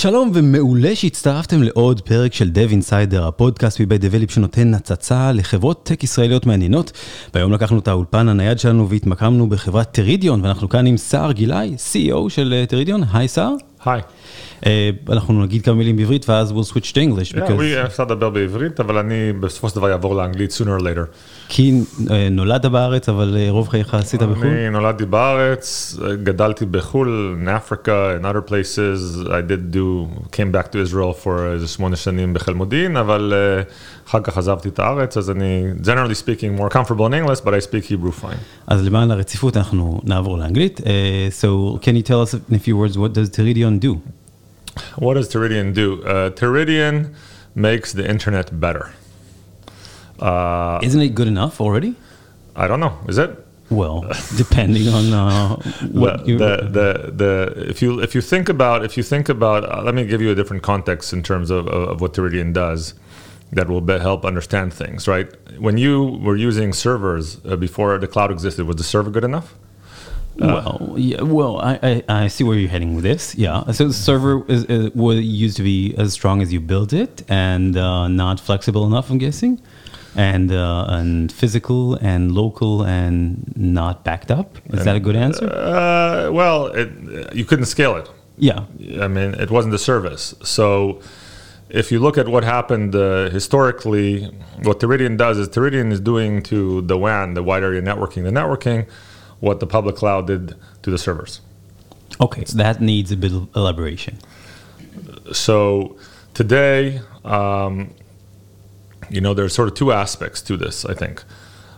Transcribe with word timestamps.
שלום 0.00 0.30
ומעולה 0.34 0.96
שהצטרפתם 0.96 1.62
לעוד 1.62 2.00
פרק 2.00 2.34
של 2.34 2.50
Dev 2.54 2.72
Insider, 2.72 3.20
הפודקאסט 3.20 3.80
מבית 3.80 4.00
דבליפ 4.00 4.30
שנותן 4.30 4.74
הצצה 4.74 5.32
לחברות 5.32 5.82
טק 5.82 6.04
ישראליות 6.04 6.46
מעניינות. 6.46 6.92
והיום 7.34 7.52
לקחנו 7.52 7.78
את 7.78 7.88
האולפן 7.88 8.28
הנייד 8.28 8.58
שלנו 8.58 8.88
והתמקמנו 8.88 9.48
בחברת 9.48 9.90
טרידיון, 9.92 10.44
ואנחנו 10.44 10.68
כאן 10.68 10.86
עם 10.86 10.96
סער 10.96 11.32
גילאי, 11.32 11.74
CEO 11.76 12.28
של 12.28 12.64
טרידיון. 12.68 13.02
היי 13.12 13.28
סער. 13.28 13.54
היי. 13.87 14.01
אנחנו 15.09 15.43
נגיד 15.43 15.61
כמה 15.61 15.75
מילים 15.75 15.95
בעברית 15.95 16.29
ואז 16.29 16.51
we'll 16.51 16.73
switch 16.73 16.91
to 16.91 16.95
English. 16.95 17.35
because... 17.35 17.85
אפשר 17.85 18.03
לדבר 18.03 18.29
בעברית, 18.29 18.79
אבל 18.79 18.97
אני 18.97 19.33
בסופו 19.39 19.69
של 19.69 19.75
דבר 19.75 19.91
אעבור 19.91 20.15
לאנגלית 20.15 20.51
sooner 20.51 20.79
or 20.79 20.83
later. 20.83 21.05
כי 21.49 21.81
נולדת 22.31 22.65
בארץ, 22.65 23.09
אבל 23.09 23.37
רוב 23.49 23.69
חייך 23.69 23.93
עשית 23.93 24.21
בחו"ל? 24.21 24.47
אני 24.47 24.69
נולדתי 24.69 25.05
בארץ, 25.05 25.97
גדלתי 26.23 26.65
בחו"ל, 26.65 27.37
in 27.43 27.47
Africa, 27.47 28.21
in 28.21 28.25
other 28.25 28.49
places. 28.51 29.27
I 29.27 29.41
did 29.51 29.75
do, 29.75 30.07
came 30.31 30.51
back 30.51 30.71
to 30.71 30.77
Israel 30.87 31.25
for 31.25 31.39
איזה 31.53 31.67
שמונה 31.67 31.95
שנים 31.95 32.33
בחיל 32.33 32.53
מודיעין, 32.53 32.97
אבל 32.97 33.33
אחר 34.07 34.19
כך 34.23 34.37
עזבתי 34.37 34.69
את 34.69 34.79
הארץ, 34.79 35.17
אז 35.17 35.29
אני, 35.29 35.63
generally 35.83 36.15
speaking, 36.15 36.59
more 36.59 36.73
comfortable 36.73 37.07
in 37.07 37.13
English, 37.13 37.39
but 37.45 37.49
I 37.49 37.67
speak 37.67 37.91
Hebrew 37.91 38.23
fine. 38.23 38.37
אז 38.67 38.85
למען 38.85 39.11
הרציפות 39.11 39.57
אנחנו 39.57 40.01
נעבור 40.03 40.37
לאנגלית. 40.37 40.81
So 41.41 41.77
can 41.81 41.93
you 41.95 42.09
tell 42.09 42.21
us 42.27 42.33
in 42.51 42.55
a 42.55 42.59
few 42.59 42.77
words 42.77 42.97
what 42.97 43.13
does 43.13 43.29
Teridion 43.37 43.76
do? 43.78 44.02
What 44.96 45.14
does 45.14 45.28
Teridion 45.28 45.74
do? 45.74 46.02
Uh, 46.04 46.30
Teridion 46.30 47.14
makes 47.54 47.92
the 47.92 48.08
internet 48.08 48.58
better. 48.60 48.92
Uh, 50.18 50.80
Isn't 50.82 51.00
it 51.00 51.14
good 51.14 51.28
enough 51.28 51.60
already? 51.60 51.94
I 52.56 52.66
don't 52.66 52.80
know. 52.80 52.98
Is 53.08 53.18
it? 53.18 53.44
Well, 53.70 54.10
depending 54.36 54.88
on 54.88 55.12
uh, 55.12 55.56
what 55.92 56.24
the, 56.24 56.34
the, 56.36 57.12
the, 57.12 57.66
if 57.68 57.82
you 57.82 58.00
if 58.00 58.14
you 58.14 58.22
think 58.22 58.48
about 58.48 58.82
if 58.82 58.96
you 58.96 59.02
think 59.02 59.28
about 59.28 59.70
uh, 59.70 59.82
let 59.82 59.94
me 59.94 60.06
give 60.06 60.22
you 60.22 60.30
a 60.30 60.34
different 60.34 60.62
context 60.62 61.12
in 61.12 61.22
terms 61.22 61.50
of, 61.50 61.66
of, 61.68 61.88
of 61.90 62.00
what 62.00 62.14
Teridion 62.14 62.54
does 62.54 62.94
that 63.52 63.68
will 63.68 63.86
help 63.98 64.24
understand 64.24 64.72
things 64.72 65.06
right 65.06 65.30
when 65.58 65.76
you 65.76 66.18
were 66.22 66.36
using 66.36 66.72
servers 66.72 67.44
uh, 67.44 67.56
before 67.56 67.98
the 67.98 68.08
cloud 68.08 68.30
existed 68.30 68.66
was 68.66 68.76
the 68.76 68.82
server 68.82 69.10
good 69.10 69.24
enough 69.24 69.54
well, 70.38 70.94
yeah, 70.96 71.22
well, 71.22 71.58
I, 71.60 71.78
I, 71.82 72.04
I 72.08 72.28
see 72.28 72.44
where 72.44 72.56
you're 72.56 72.70
heading 72.70 72.94
with 72.94 73.04
this. 73.04 73.34
Yeah, 73.34 73.70
so 73.72 73.88
the 73.88 73.94
server 73.94 74.44
is, 74.50 74.64
is, 74.64 74.94
was 74.94 75.20
used 75.20 75.56
to 75.56 75.62
be 75.62 75.94
as 75.96 76.12
strong 76.12 76.42
as 76.42 76.52
you 76.52 76.60
built 76.60 76.92
it, 76.92 77.24
and 77.28 77.76
uh, 77.76 78.08
not 78.08 78.40
flexible 78.40 78.86
enough. 78.86 79.10
I'm 79.10 79.18
guessing, 79.18 79.60
and 80.14 80.52
uh, 80.52 80.86
and 80.88 81.30
physical 81.32 81.94
and 81.96 82.32
local 82.32 82.82
and 82.82 83.52
not 83.56 84.04
backed 84.04 84.30
up. 84.30 84.58
Is 84.72 84.84
that 84.84 84.96
a 84.96 85.00
good 85.00 85.16
answer? 85.16 85.46
uh, 85.46 86.30
well 86.32 86.66
it, 86.66 87.34
you 87.34 87.44
couldn't 87.44 87.66
scale 87.66 87.96
it 87.96 88.08
Yeah. 88.38 88.66
I 89.00 89.08
mean, 89.08 89.34
it 89.34 89.50
wasn't 89.50 89.74
a 89.74 89.78
service. 89.78 90.34
So, 90.42 91.00
if 91.68 91.92
you 91.92 91.98
look 91.98 92.16
at 92.16 92.28
what 92.28 92.44
happened 92.44 92.94
uh, 92.94 93.28
historically, 93.30 94.24
what 94.62 94.80
Teridion 94.80 95.18
does 95.18 95.38
is 95.38 95.48
Teridion 95.48 95.92
is 95.92 96.00
doing 96.00 96.42
to 96.44 96.80
the 96.82 96.96
WAN, 96.96 97.34
the 97.34 97.42
wide 97.42 97.62
area 97.62 97.82
networking, 97.82 98.22
the 98.24 98.30
networking, 98.30 98.88
what 99.40 99.60
the 99.60 99.66
public 99.66 99.96
cloud 99.96 100.26
did 100.26 100.54
to 100.82 100.90
the 100.90 100.98
servers. 100.98 101.40
Okay, 102.20 102.44
so 102.44 102.56
that 102.58 102.80
needs 102.80 103.12
a 103.12 103.16
bit 103.16 103.32
of 103.32 103.48
elaboration. 103.54 104.18
So, 105.32 105.96
today, 106.34 107.00
um, 107.24 107.94
you 109.10 109.20
know, 109.20 109.34
there's 109.34 109.54
sort 109.54 109.68
of 109.68 109.74
two 109.74 109.92
aspects 109.92 110.42
to 110.42 110.56
this, 110.56 110.84
I 110.84 110.94
think. 110.94 111.22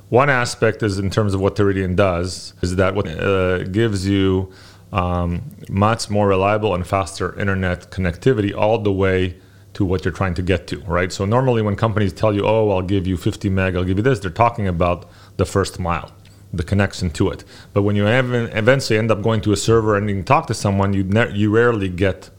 One 0.09 0.31
aspect 0.31 0.83
is 0.83 0.99
in 0.99 1.11
terms 1.11 1.35
of 1.35 1.41
what 1.41 1.57
Teridion 1.57 1.95
does, 1.95 2.55
is 2.63 2.77
that 2.77 2.95
what 2.95 3.07
uh, 3.07 3.65
gives 3.65 4.09
you 4.09 4.53
um, 4.93 5.43
much 5.69 6.11
more 6.11 6.27
reliable 6.29 6.75
and 6.75 6.87
faster 6.87 7.39
internet 7.39 7.91
connectivity 7.91 8.55
all 8.55 8.79
the 8.79 8.93
way 8.93 9.37
to 9.75 9.85
what 9.85 10.05
you're 10.05 10.13
trying 10.13 10.35
to 10.35 10.43
get 10.43 10.67
to, 10.67 10.81
right? 10.81 11.13
So 11.13 11.25
normally 11.25 11.63
when 11.63 11.77
companies 11.77 12.13
tell 12.13 12.35
you, 12.35 12.45
oh, 12.45 12.71
I'll 12.71 12.83
give 12.83 13.07
you 13.07 13.17
50 13.17 13.49
meg, 13.51 13.77
I'll 13.77 13.85
give 13.85 13.99
you 13.99 14.03
this, 14.03 14.19
they're 14.19 14.31
talking 14.31 14.67
about 14.67 15.09
the 15.37 15.45
first 15.45 15.79
mile, 15.79 16.13
the 16.53 16.63
connection 16.65 17.11
to 17.11 17.31
it. 17.31 17.45
But 17.73 17.83
when 17.83 17.97
you 17.97 18.07
ev- 18.07 18.57
eventually 18.57 18.99
end 18.99 19.11
up 19.11 19.23
going 19.23 19.41
to 19.43 19.53
a 19.53 19.57
server 19.57 19.97
and 19.97 20.09
you 20.09 20.17
can 20.17 20.25
talk 20.25 20.47
to 20.49 20.55
someone, 20.55 20.93
you, 20.93 21.05
ne- 21.05 21.33
you 21.33 21.51
rarely 21.51 21.89
get 21.89 22.31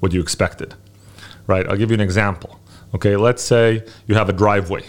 what 0.00 0.12
you 0.12 0.20
expected, 0.20 0.74
right? 1.46 1.66
I'll 1.68 1.76
give 1.76 1.90
you 1.90 1.94
an 1.94 2.00
example. 2.00 2.58
Okay, 2.94 3.16
let's 3.16 3.42
say 3.42 3.84
you 4.06 4.14
have 4.14 4.28
a 4.28 4.32
driveway, 4.32 4.84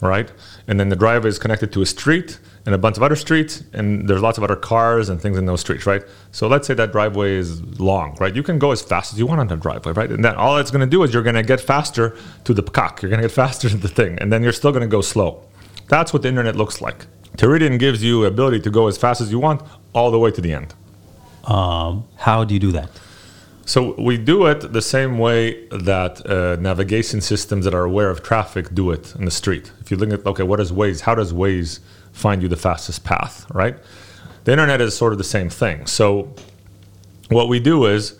right? 0.00 0.30
And 0.68 0.78
then 0.78 0.88
the 0.88 0.96
driveway 0.96 1.28
is 1.28 1.38
connected 1.38 1.72
to 1.72 1.82
a 1.82 1.86
street 1.86 2.38
and 2.66 2.74
a 2.74 2.78
bunch 2.78 2.96
of 2.96 3.02
other 3.02 3.16
streets, 3.16 3.64
and 3.72 4.08
there's 4.08 4.20
lots 4.20 4.38
of 4.38 4.44
other 4.44 4.54
cars 4.54 5.08
and 5.08 5.20
things 5.20 5.38
in 5.38 5.46
those 5.46 5.60
streets, 5.60 5.86
right? 5.86 6.02
So 6.30 6.46
let's 6.46 6.66
say 6.66 6.74
that 6.74 6.92
driveway 6.92 7.32
is 7.32 7.62
long, 7.80 8.16
right? 8.20 8.36
You 8.36 8.42
can 8.42 8.58
go 8.58 8.70
as 8.70 8.82
fast 8.82 9.12
as 9.12 9.18
you 9.18 9.26
want 9.26 9.40
on 9.40 9.48
the 9.48 9.56
driveway, 9.56 9.92
right? 9.92 10.10
And 10.10 10.24
then 10.24 10.36
all 10.36 10.58
it's 10.58 10.70
going 10.70 10.82
to 10.82 10.86
do 10.86 11.02
is 11.02 11.12
you're 11.12 11.22
going 11.22 11.36
to 11.36 11.42
get 11.42 11.60
faster 11.60 12.16
to 12.44 12.54
the 12.54 12.62
pkak, 12.62 13.02
you're 13.02 13.10
going 13.10 13.22
to 13.22 13.28
get 13.28 13.34
faster 13.44 13.68
to 13.68 13.76
the 13.76 13.88
thing, 13.88 14.18
and 14.18 14.32
then 14.32 14.42
you're 14.42 14.52
still 14.52 14.70
going 14.70 14.82
to 14.82 14.88
go 14.88 15.00
slow. 15.00 15.42
That's 15.88 16.12
what 16.12 16.22
the 16.22 16.28
internet 16.28 16.54
looks 16.54 16.80
like. 16.80 17.06
Teridion 17.40 17.78
gives 17.78 18.04
you 18.04 18.26
ability 18.26 18.60
to 18.60 18.70
go 18.70 18.86
as 18.86 18.98
fast 18.98 19.22
as 19.22 19.32
you 19.32 19.38
want 19.38 19.62
all 19.94 20.10
the 20.10 20.18
way 20.18 20.30
to 20.30 20.42
the 20.42 20.52
end. 20.52 20.74
Um, 21.44 22.06
how 22.16 22.44
do 22.44 22.52
you 22.52 22.60
do 22.60 22.70
that? 22.72 22.90
So 23.64 23.94
we 23.98 24.18
do 24.18 24.44
it 24.44 24.74
the 24.74 24.82
same 24.82 25.16
way 25.16 25.66
that 25.68 26.26
uh, 26.26 26.56
navigation 26.60 27.22
systems 27.22 27.64
that 27.64 27.72
are 27.72 27.84
aware 27.84 28.10
of 28.10 28.22
traffic 28.22 28.74
do 28.74 28.90
it 28.90 29.14
in 29.14 29.24
the 29.24 29.30
street. 29.30 29.72
If 29.80 29.90
you 29.90 29.96
look 29.96 30.10
at 30.10 30.26
okay, 30.26 30.42
what 30.42 30.60
is 30.60 30.70
Waze? 30.70 31.00
How 31.00 31.14
does 31.14 31.32
Waze 31.32 31.80
find 32.12 32.42
you 32.42 32.48
the 32.48 32.58
fastest 32.58 33.04
path? 33.04 33.46
Right. 33.54 33.78
The 34.44 34.52
internet 34.52 34.82
is 34.82 34.94
sort 34.94 35.12
of 35.12 35.18
the 35.18 35.24
same 35.24 35.48
thing. 35.48 35.86
So 35.86 36.34
what 37.30 37.48
we 37.48 37.58
do 37.58 37.86
is 37.86 38.18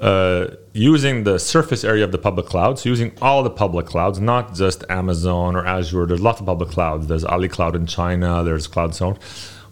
uh, 0.00 0.48
using 0.72 1.24
the 1.24 1.38
surface 1.38 1.84
area 1.84 2.04
of 2.04 2.12
the 2.12 2.18
public 2.18 2.46
clouds, 2.46 2.84
using 2.84 3.12
all 3.22 3.42
the 3.42 3.50
public 3.50 3.86
clouds, 3.86 4.20
not 4.20 4.54
just 4.54 4.84
Amazon 4.88 5.56
or 5.56 5.66
Azure. 5.66 6.06
There's 6.06 6.20
lots 6.20 6.40
of 6.40 6.46
public 6.46 6.70
clouds. 6.70 7.06
There's 7.06 7.24
Ali 7.24 7.48
Cloud 7.48 7.74
in 7.74 7.86
China. 7.86 8.42
There's 8.44 8.66
Cloud 8.66 8.94
Zone. 8.94 9.18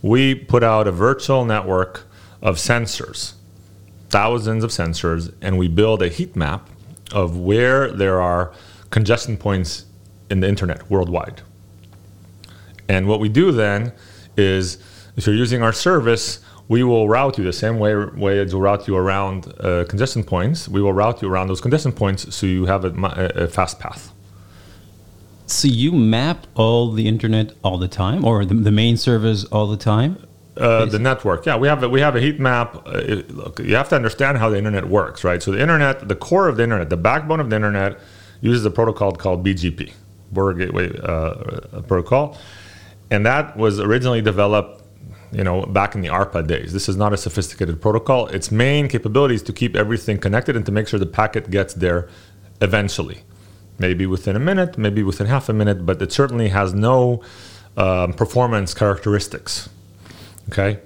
We 0.03 0.35
put 0.35 0.63
out 0.63 0.87
a 0.87 0.93
virtual 0.93 1.45
network 1.45 2.07
of 2.43 2.57
sensors 2.57 3.35
thousands 4.15 4.63
of 4.63 4.71
sensors, 4.71 5.35
and 5.43 5.59
we 5.59 5.67
build 5.67 6.01
a 6.01 6.07
heat 6.07 6.37
map 6.37 6.71
of 7.11 7.37
where 7.37 7.91
there 7.91 8.21
are 8.21 8.53
congestion 8.91 9.37
points 9.37 9.87
in 10.31 10.39
the 10.39 10.49
internet 10.49 10.89
worldwide. 10.89 11.43
And 12.89 13.09
what 13.09 13.19
we 13.19 13.29
do 13.29 13.51
then 13.51 13.93
is, 14.37 14.79
if 15.17 15.27
you're 15.27 15.35
using 15.35 15.65
our 15.65 15.73
service, 15.73 16.39
we 16.69 16.83
will 16.83 17.09
route 17.09 17.37
you 17.39 17.45
the 17.45 17.53
same 17.53 17.79
way, 17.79 17.95
way 17.95 18.39
as 18.39 18.55
we'll 18.55 18.63
route 18.63 18.89
you 18.89 18.97
around 18.97 19.53
uh, 19.61 19.85
congestion 19.89 20.25
points. 20.25 20.69
We 20.69 20.81
will 20.81 20.93
route 20.93 21.21
you 21.21 21.29
around 21.29 21.49
those 21.49 21.61
congestion 21.61 21.93
points 21.93 22.35
so 22.35 22.47
you 22.47 22.67
have 22.67 22.85
a, 22.85 22.91
a 23.35 23.49
fast 23.49 23.79
path. 23.79 24.13
So 25.47 25.69
you 25.69 25.93
map 25.93 26.47
all 26.55 26.91
the 26.91 27.07
internet 27.07 27.53
all 27.63 27.77
the 27.77 27.89
time, 27.89 28.25
or 28.25 28.47
the, 28.47 28.55
the 28.55 28.73
main 28.73 28.97
servers 28.97 29.45
all 29.47 29.67
the 29.67 29.77
time? 29.77 30.27
Uh, 30.57 30.85
the 30.87 31.01
network, 31.01 31.45
yeah, 31.47 31.57
we 31.57 31.67
have 31.67 31.83
a, 31.83 31.89
we 31.89 32.01
have 32.01 32.15
a 32.15 32.21
heat 32.21 32.39
map. 32.39 32.77
Uh, 32.87 32.99
it, 32.99 33.31
look, 33.33 33.59
you 33.59 33.75
have 33.75 33.89
to 33.89 33.97
understand 33.97 34.39
how 34.39 34.49
the 34.49 34.57
internet 34.57 34.89
works, 34.89 35.25
right? 35.25 35.43
So 35.43 35.51
the 35.51 35.61
internet, 35.61 36.07
the 36.09 36.15
core 36.15 36.49
of 36.49 36.57
the 36.57 36.63
internet, 36.63 36.91
the 36.91 36.97
backbone 36.97 37.41
of 37.41 37.51
the 37.51 37.57
internet, 37.57 37.99
uses 38.41 38.65
a 38.65 38.71
protocol 38.71 39.13
called 39.13 39.45
BGP, 39.45 39.93
Border 40.31 40.67
Gateway 40.67 40.97
uh, 41.03 41.83
Protocol, 41.89 42.39
and 43.11 43.27
that 43.27 43.57
was 43.57 43.81
originally 43.81 44.23
developed, 44.23 44.84
you 45.35 45.43
know, 45.43 45.67
back 45.67 45.95
in 45.95 46.01
the 46.01 46.09
ARPA 46.09 46.47
days. 46.47 46.73
This 46.73 46.89
is 46.89 46.97
not 46.97 47.13
a 47.13 47.17
sophisticated 47.17 47.83
protocol. 47.83 48.29
Its 48.29 48.51
main 48.51 48.89
capability 48.89 49.35
is 49.35 49.43
to 49.43 49.53
keep 49.53 49.75
everything 49.75 50.19
connected 50.19 50.57
and 50.57 50.65
to 50.65 50.73
make 50.73 50.87
sure 50.87 50.99
the 50.99 51.07
packet 51.07 51.51
gets 51.51 51.75
there 51.75 52.09
eventually, 52.63 53.23
maybe 53.79 54.07
within 54.07 54.37
a 54.37 54.41
minute, 54.41 54.79
maybe 54.79 55.03
within 55.03 55.27
half 55.27 55.49
a 55.49 55.53
minute, 55.53 55.85
but 55.85 56.01
it 56.01 56.13
certainly 56.13 56.49
has 56.49 56.73
no 56.73 57.23
um, 57.77 58.13
performance 58.13 58.73
characteristics. 58.75 59.69
Okay. 60.49 60.79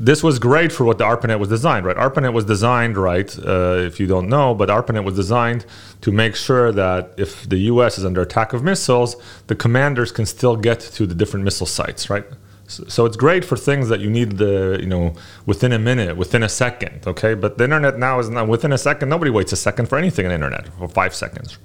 This 0.00 0.22
was 0.22 0.38
great 0.38 0.70
for 0.70 0.84
what 0.84 0.98
the 0.98 1.04
ARPANET 1.04 1.40
was 1.40 1.48
designed, 1.48 1.84
right? 1.84 1.96
ARPANET 1.96 2.32
was 2.32 2.44
designed, 2.44 2.96
right? 2.96 3.36
Uh, 3.38 3.78
if 3.78 3.98
you 3.98 4.06
don't 4.06 4.28
know, 4.28 4.54
but 4.54 4.68
ARPANET 4.68 5.04
was 5.04 5.14
designed 5.14 5.66
to 6.02 6.12
make 6.12 6.36
sure 6.36 6.70
that 6.70 7.14
if 7.16 7.48
the 7.48 7.58
U.S. 7.72 7.98
is 7.98 8.04
under 8.04 8.22
attack 8.22 8.52
of 8.52 8.62
missiles, 8.62 9.16
the 9.48 9.56
commanders 9.56 10.12
can 10.12 10.24
still 10.24 10.56
get 10.56 10.78
to 10.80 11.04
the 11.04 11.16
different 11.16 11.44
missile 11.44 11.66
sites, 11.66 12.08
right? 12.08 12.24
So, 12.68 13.06
it's 13.06 13.16
great 13.16 13.46
for 13.46 13.56
things 13.56 13.88
that 13.88 14.00
you 14.00 14.10
need 14.10 14.36
the, 14.36 14.78
you 14.78 14.86
know, 14.86 15.14
within 15.46 15.72
a 15.72 15.78
minute, 15.78 16.18
within 16.18 16.42
a 16.42 16.48
second, 16.50 17.06
okay? 17.06 17.32
But 17.32 17.56
the 17.56 17.64
internet 17.64 17.98
now 17.98 18.18
is 18.18 18.28
not 18.28 18.46
within 18.46 18.72
a 18.72 18.78
second. 18.78 19.08
Nobody 19.08 19.30
waits 19.30 19.52
a 19.52 19.56
second 19.56 19.86
for 19.86 19.96
anything 19.96 20.26
on 20.26 20.30
the 20.30 20.34
internet 20.34 20.68
for 20.78 20.86
five 20.86 21.14
seconds, 21.14 21.58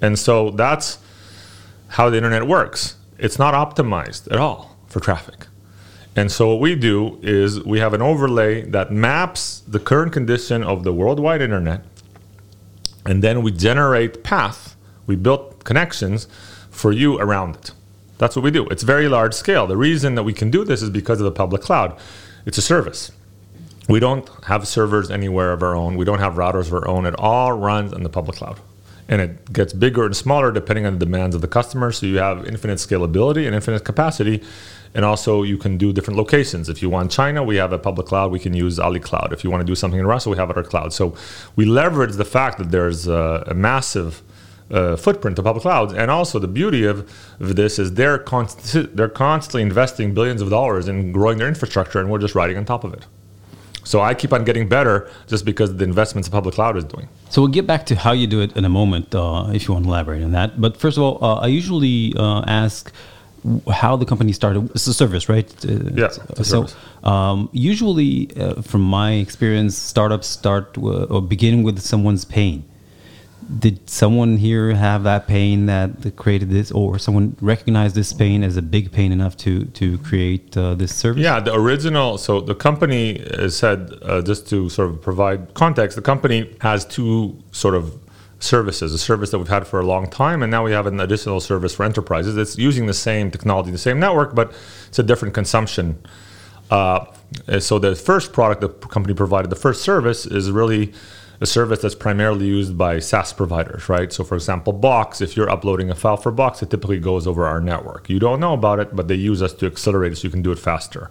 and 0.00 0.18
so 0.18 0.50
that's 0.50 0.98
how 1.88 2.08
the 2.08 2.16
internet 2.16 2.46
works. 2.46 2.96
It's 3.18 3.38
not 3.38 3.54
optimized 3.54 4.32
at 4.32 4.38
all 4.38 4.76
for 4.88 5.00
traffic. 5.00 5.46
And 6.16 6.32
so 6.32 6.48
what 6.48 6.60
we 6.60 6.74
do 6.74 7.18
is 7.22 7.62
we 7.64 7.78
have 7.78 7.92
an 7.92 8.00
overlay 8.00 8.62
that 8.62 8.90
maps 8.90 9.62
the 9.68 9.78
current 9.78 10.12
condition 10.14 10.62
of 10.62 10.82
the 10.82 10.92
worldwide 10.92 11.42
internet, 11.42 11.82
and 13.04 13.22
then 13.22 13.42
we 13.42 13.52
generate 13.52 14.24
path. 14.24 14.74
We 15.06 15.16
build 15.16 15.64
connections 15.64 16.26
for 16.70 16.92
you 16.92 17.18
around 17.18 17.56
it. 17.56 17.72
That's 18.18 18.34
what 18.34 18.42
we 18.42 18.50
do. 18.50 18.66
It's 18.68 18.82
very 18.82 19.08
large 19.08 19.34
scale. 19.34 19.66
The 19.66 19.76
reason 19.76 20.14
that 20.14 20.22
we 20.22 20.32
can 20.32 20.50
do 20.50 20.64
this 20.64 20.82
is 20.82 20.90
because 20.90 21.20
of 21.20 21.24
the 21.24 21.32
public 21.32 21.62
cloud. 21.62 21.98
It's 22.46 22.58
a 22.58 22.62
service. 22.62 23.12
We 23.88 24.00
don't 24.00 24.28
have 24.44 24.66
servers 24.66 25.10
anywhere 25.10 25.52
of 25.52 25.62
our 25.62 25.76
own. 25.76 25.96
We 25.96 26.04
don't 26.04 26.18
have 26.18 26.34
routers 26.34 26.66
of 26.66 26.74
our 26.74 26.88
own. 26.88 27.06
It 27.06 27.14
all 27.18 27.52
runs 27.52 27.92
in 27.92 28.02
the 28.02 28.08
public 28.08 28.38
cloud. 28.38 28.58
And 29.08 29.20
it 29.20 29.52
gets 29.52 29.72
bigger 29.72 30.04
and 30.04 30.16
smaller 30.16 30.50
depending 30.50 30.86
on 30.86 30.98
the 30.98 31.04
demands 31.04 31.36
of 31.36 31.40
the 31.40 31.48
customer. 31.48 31.92
So 31.92 32.06
you 32.06 32.18
have 32.18 32.46
infinite 32.46 32.78
scalability 32.78 33.46
and 33.46 33.54
infinite 33.54 33.84
capacity. 33.84 34.42
And 34.94 35.04
also, 35.04 35.42
you 35.42 35.58
can 35.58 35.76
do 35.76 35.92
different 35.92 36.16
locations. 36.16 36.68
If 36.68 36.80
you 36.80 36.88
want 36.88 37.12
China, 37.12 37.44
we 37.44 37.56
have 37.56 37.72
a 37.72 37.78
public 37.78 38.06
cloud. 38.06 38.32
We 38.32 38.38
can 38.38 38.54
use 38.54 38.78
Ali 38.78 38.98
Cloud. 38.98 39.32
If 39.32 39.44
you 39.44 39.50
want 39.50 39.60
to 39.60 39.66
do 39.66 39.74
something 39.74 40.00
in 40.00 40.06
Russia, 40.06 40.30
we 40.30 40.38
have 40.38 40.50
our 40.56 40.62
cloud. 40.62 40.92
So 40.94 41.14
we 41.54 41.66
leverage 41.66 42.14
the 42.14 42.24
fact 42.24 42.56
that 42.58 42.70
there's 42.70 43.06
a, 43.06 43.44
a 43.46 43.54
massive 43.54 44.22
uh, 44.70 44.96
footprint 44.96 45.38
of 45.38 45.44
public 45.44 45.62
clouds. 45.62 45.92
And 45.92 46.10
also, 46.10 46.38
the 46.38 46.48
beauty 46.48 46.84
of, 46.84 47.00
of 47.40 47.56
this 47.56 47.78
is 47.78 47.94
they're, 47.94 48.18
const- 48.18 48.94
they're 48.96 49.08
constantly 49.08 49.62
investing 49.62 50.14
billions 50.14 50.42
of 50.42 50.50
dollars 50.50 50.88
in 50.88 51.12
growing 51.12 51.38
their 51.38 51.48
infrastructure, 51.48 52.00
and 52.00 52.10
we're 52.10 52.18
just 52.18 52.34
riding 52.34 52.56
on 52.56 52.64
top 52.64 52.84
of 52.84 52.92
it. 52.92 53.06
So 53.86 54.00
I 54.00 54.14
keep 54.14 54.32
on 54.32 54.44
getting 54.44 54.68
better 54.68 55.08
just 55.28 55.44
because 55.44 55.76
the 55.76 55.84
investments 55.84 56.28
the 56.28 56.32
public 56.32 56.56
cloud 56.56 56.76
is 56.76 56.82
doing. 56.82 57.08
So 57.30 57.40
we'll 57.40 57.52
get 57.52 57.68
back 57.68 57.86
to 57.86 57.94
how 57.94 58.10
you 58.12 58.26
do 58.26 58.40
it 58.40 58.56
in 58.56 58.64
a 58.64 58.68
moment, 58.68 59.14
uh, 59.14 59.48
if 59.52 59.68
you 59.68 59.74
want 59.74 59.84
to 59.84 59.90
elaborate 59.90 60.24
on 60.24 60.32
that. 60.32 60.60
But 60.60 60.76
first 60.76 60.96
of 60.96 61.04
all, 61.04 61.24
uh, 61.24 61.36
I 61.36 61.46
usually 61.46 62.12
uh, 62.16 62.42
ask 62.48 62.92
how 63.72 63.94
the 63.94 64.04
company 64.04 64.32
started. 64.32 64.68
It's 64.72 64.88
a 64.88 64.94
service, 64.94 65.28
right? 65.28 65.48
Uh, 65.64 65.78
yeah. 65.94 66.08
so 66.42 66.66
um, 67.04 67.48
usually, 67.52 68.28
uh, 68.36 68.60
from 68.62 68.80
my 68.80 69.12
experience, 69.12 69.78
startups 69.78 70.26
start 70.26 70.76
or 70.78 71.22
begin 71.22 71.62
with 71.62 71.78
someone's 71.80 72.24
pain. 72.24 72.64
Did 73.58 73.88
someone 73.88 74.36
here 74.38 74.74
have 74.74 75.04
that 75.04 75.28
pain 75.28 75.66
that 75.66 76.16
created 76.16 76.50
this, 76.50 76.72
or 76.72 76.98
someone 76.98 77.36
recognized 77.40 77.94
this 77.94 78.12
pain 78.12 78.42
as 78.42 78.56
a 78.56 78.62
big 78.62 78.90
pain 78.90 79.12
enough 79.12 79.36
to 79.38 79.66
to 79.66 79.98
create 79.98 80.56
uh, 80.56 80.74
this 80.74 80.94
service? 80.94 81.22
Yeah, 81.22 81.38
the 81.38 81.54
original. 81.54 82.18
So 82.18 82.40
the 82.40 82.54
company 82.54 83.24
said, 83.48 83.92
uh, 84.02 84.22
just 84.22 84.48
to 84.48 84.68
sort 84.68 84.90
of 84.90 85.00
provide 85.00 85.54
context, 85.54 85.94
the 85.94 86.02
company 86.02 86.56
has 86.60 86.84
two 86.84 87.36
sort 87.52 87.74
of 87.76 87.96
services, 88.38 88.92
a 88.92 88.98
service 88.98 89.30
that 89.30 89.38
we've 89.38 89.48
had 89.48 89.66
for 89.66 89.80
a 89.80 89.86
long 89.86 90.10
time, 90.10 90.42
and 90.42 90.50
now 90.50 90.64
we 90.64 90.72
have 90.72 90.86
an 90.86 91.00
additional 91.00 91.40
service 91.40 91.74
for 91.74 91.84
enterprises. 91.84 92.36
It's 92.36 92.58
using 92.58 92.86
the 92.86 92.94
same 92.94 93.30
technology, 93.30 93.70
the 93.70 93.78
same 93.78 93.98
network, 93.98 94.34
but 94.34 94.52
it's 94.88 94.98
a 94.98 95.02
different 95.02 95.34
consumption. 95.34 95.98
Uh, 96.70 97.06
so 97.60 97.78
the 97.78 97.94
first 97.94 98.32
product 98.32 98.60
the 98.60 98.68
company 98.68 99.14
provided, 99.14 99.50
the 99.50 99.56
first 99.56 99.82
service, 99.82 100.26
is 100.26 100.50
really 100.50 100.92
a 101.40 101.46
service 101.46 101.80
that's 101.82 101.94
primarily 101.94 102.46
used 102.46 102.76
by 102.78 102.98
SaaS 102.98 103.32
providers, 103.32 103.88
right? 103.88 104.12
So, 104.12 104.24
for 104.24 104.34
example, 104.34 104.72
Box, 104.72 105.20
if 105.20 105.36
you're 105.36 105.50
uploading 105.50 105.90
a 105.90 105.94
file 105.94 106.16
for 106.16 106.32
Box, 106.32 106.62
it 106.62 106.70
typically 106.70 106.98
goes 106.98 107.26
over 107.26 107.46
our 107.46 107.60
network. 107.60 108.08
You 108.08 108.18
don't 108.18 108.40
know 108.40 108.54
about 108.54 108.78
it, 108.78 108.96
but 108.96 109.08
they 109.08 109.14
use 109.14 109.42
us 109.42 109.52
to 109.54 109.66
accelerate 109.66 110.12
it 110.12 110.16
so 110.16 110.24
you 110.24 110.30
can 110.30 110.42
do 110.42 110.52
it 110.52 110.58
faster. 110.58 111.10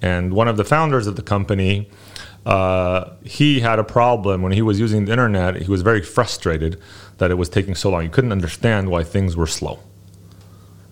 And 0.00 0.32
one 0.32 0.48
of 0.48 0.56
the 0.56 0.64
founders 0.64 1.06
of 1.06 1.16
the 1.16 1.22
company 1.22 1.88
uh, 2.46 3.12
he 3.24 3.58
had 3.58 3.80
a 3.80 3.84
problem 3.84 4.40
when 4.40 4.52
he 4.52 4.62
was 4.62 4.78
using 4.78 5.04
the 5.04 5.12
internet. 5.12 5.56
He 5.56 5.68
was 5.68 5.82
very 5.82 6.00
frustrated 6.00 6.80
that 7.18 7.32
it 7.32 7.34
was 7.34 7.48
taking 7.48 7.74
so 7.74 7.90
long. 7.90 8.02
He 8.02 8.08
couldn't 8.08 8.30
understand 8.30 8.88
why 8.88 9.02
things 9.02 9.36
were 9.36 9.48
slow. 9.48 9.80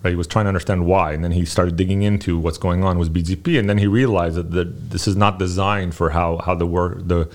Right? 0.03 0.09
He 0.09 0.17
was 0.17 0.27
trying 0.27 0.45
to 0.45 0.49
understand 0.49 0.85
why, 0.85 1.13
and 1.13 1.23
then 1.23 1.31
he 1.31 1.45
started 1.45 1.77
digging 1.77 2.03
into 2.03 2.37
what's 2.37 2.57
going 2.57 2.83
on 2.83 2.99
with 2.99 3.13
BGP, 3.13 3.57
and 3.57 3.69
then 3.69 3.77
he 3.77 3.87
realized 3.87 4.35
that, 4.35 4.51
that 4.51 4.91
this 4.91 5.07
is 5.07 5.15
not 5.15 5.39
designed 5.39 5.95
for 5.95 6.09
how 6.09 6.37
how 6.39 6.55
the 6.55 6.67
work 6.67 7.07
the 7.07 7.29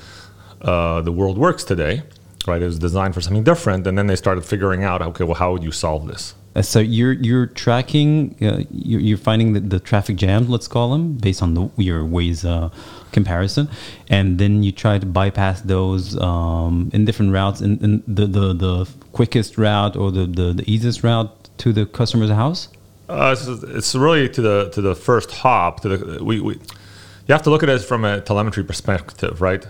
uh, 0.63 1.01
the 1.03 1.13
world 1.13 1.39
works 1.39 1.65
today. 1.65 2.03
Right? 2.47 2.63
It 2.63 2.67
was 2.67 2.79
designed 2.79 3.13
for 3.15 3.21
something 3.21 3.45
different, 3.45 3.87
and 3.87 3.99
then 3.99 4.07
they 4.07 4.17
started 4.17 4.45
figuring 4.47 4.83
out, 4.83 5.03
okay, 5.03 5.25
well, 5.25 5.35
how 5.35 5.53
would 5.53 5.63
you 5.63 5.73
solve 5.73 6.07
this? 6.07 6.35
Uh, 6.57 6.63
so 6.63 6.81
you're 6.81 7.13
you're 7.13 7.47
tracking, 7.47 8.35
uh, 8.43 8.65
you're, 8.73 9.01
you're, 9.01 9.19
finding 9.19 9.53
the, 9.53 9.61
the, 9.61 9.79
traffic 9.79 10.17
jams, 10.17 10.49
let's 10.49 10.67
call 10.67 10.91
them, 10.91 11.15
based 11.15 11.43
on 11.43 11.55
the, 11.55 11.71
your 11.77 12.03
Waze 12.03 12.45
uh, 12.45 12.71
comparison, 13.13 13.69
and 14.09 14.39
then 14.39 14.65
you 14.65 14.73
try 14.73 14.99
to 14.99 15.07
bypass 15.07 15.61
those 15.61 16.19
um, 16.19 16.91
in 16.93 17.05
different 17.05 17.33
routes, 17.33 17.61
in, 17.61 17.79
in, 17.85 18.03
the, 18.09 18.27
the 18.27 18.53
the 18.53 18.89
quickest 19.13 19.59
route 19.59 19.97
or 19.97 20.11
the, 20.11 20.27
the, 20.27 20.53
the 20.55 20.65
easiest 20.69 21.05
route 21.05 21.49
to 21.59 21.73
the 21.73 21.87
customer's 21.87 22.31
house. 22.31 22.67
Uh, 23.09 23.37
it's, 23.37 23.47
it's, 23.47 23.95
really 23.95 24.29
to 24.29 24.43
the 24.43 24.71
to 24.71 24.81
the 24.81 24.97
first 24.97 25.31
hop. 25.31 25.81
To 25.81 25.89
the 25.89 26.25
we, 26.25 26.41
we 26.41 26.55
you 26.55 27.33
have 27.33 27.43
to 27.43 27.51
look 27.51 27.63
at 27.63 27.69
it 27.69 27.81
from 27.83 28.05
a 28.05 28.21
telemetry 28.21 28.65
perspective, 28.65 29.41
right? 29.41 29.65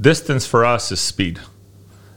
Distance 0.00 0.46
for 0.46 0.64
us 0.64 0.92
is 0.92 1.00
speed 1.00 1.40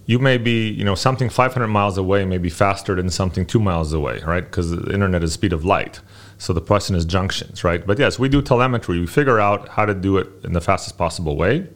you 0.09 0.17
may 0.17 0.39
be, 0.39 0.67
you 0.71 0.83
know, 0.83 0.95
something 0.95 1.29
500 1.29 1.67
miles 1.67 1.95
away 1.95 2.25
may 2.25 2.39
be 2.39 2.49
faster 2.49 2.95
than 2.95 3.11
something 3.11 3.45
two 3.45 3.59
miles 3.59 3.93
away, 3.93 4.19
right? 4.25 4.43
Because 4.43 4.71
the 4.71 4.91
internet 4.91 5.21
is 5.21 5.33
speed 5.33 5.53
of 5.53 5.63
light. 5.63 5.99
So 6.39 6.51
the 6.51 6.61
question 6.61 6.95
is 6.95 7.05
junctions, 7.05 7.63
right? 7.63 7.85
But 7.85 7.99
yes, 7.99 8.17
we 8.17 8.27
do 8.27 8.41
telemetry. 8.41 8.99
We 8.99 9.05
figure 9.05 9.39
out 9.39 9.69
how 9.69 9.85
to 9.85 9.93
do 9.93 10.17
it 10.17 10.27
in 10.43 10.53
the 10.53 10.61
fastest 10.61 10.97
possible 10.97 11.37
way. 11.37 11.67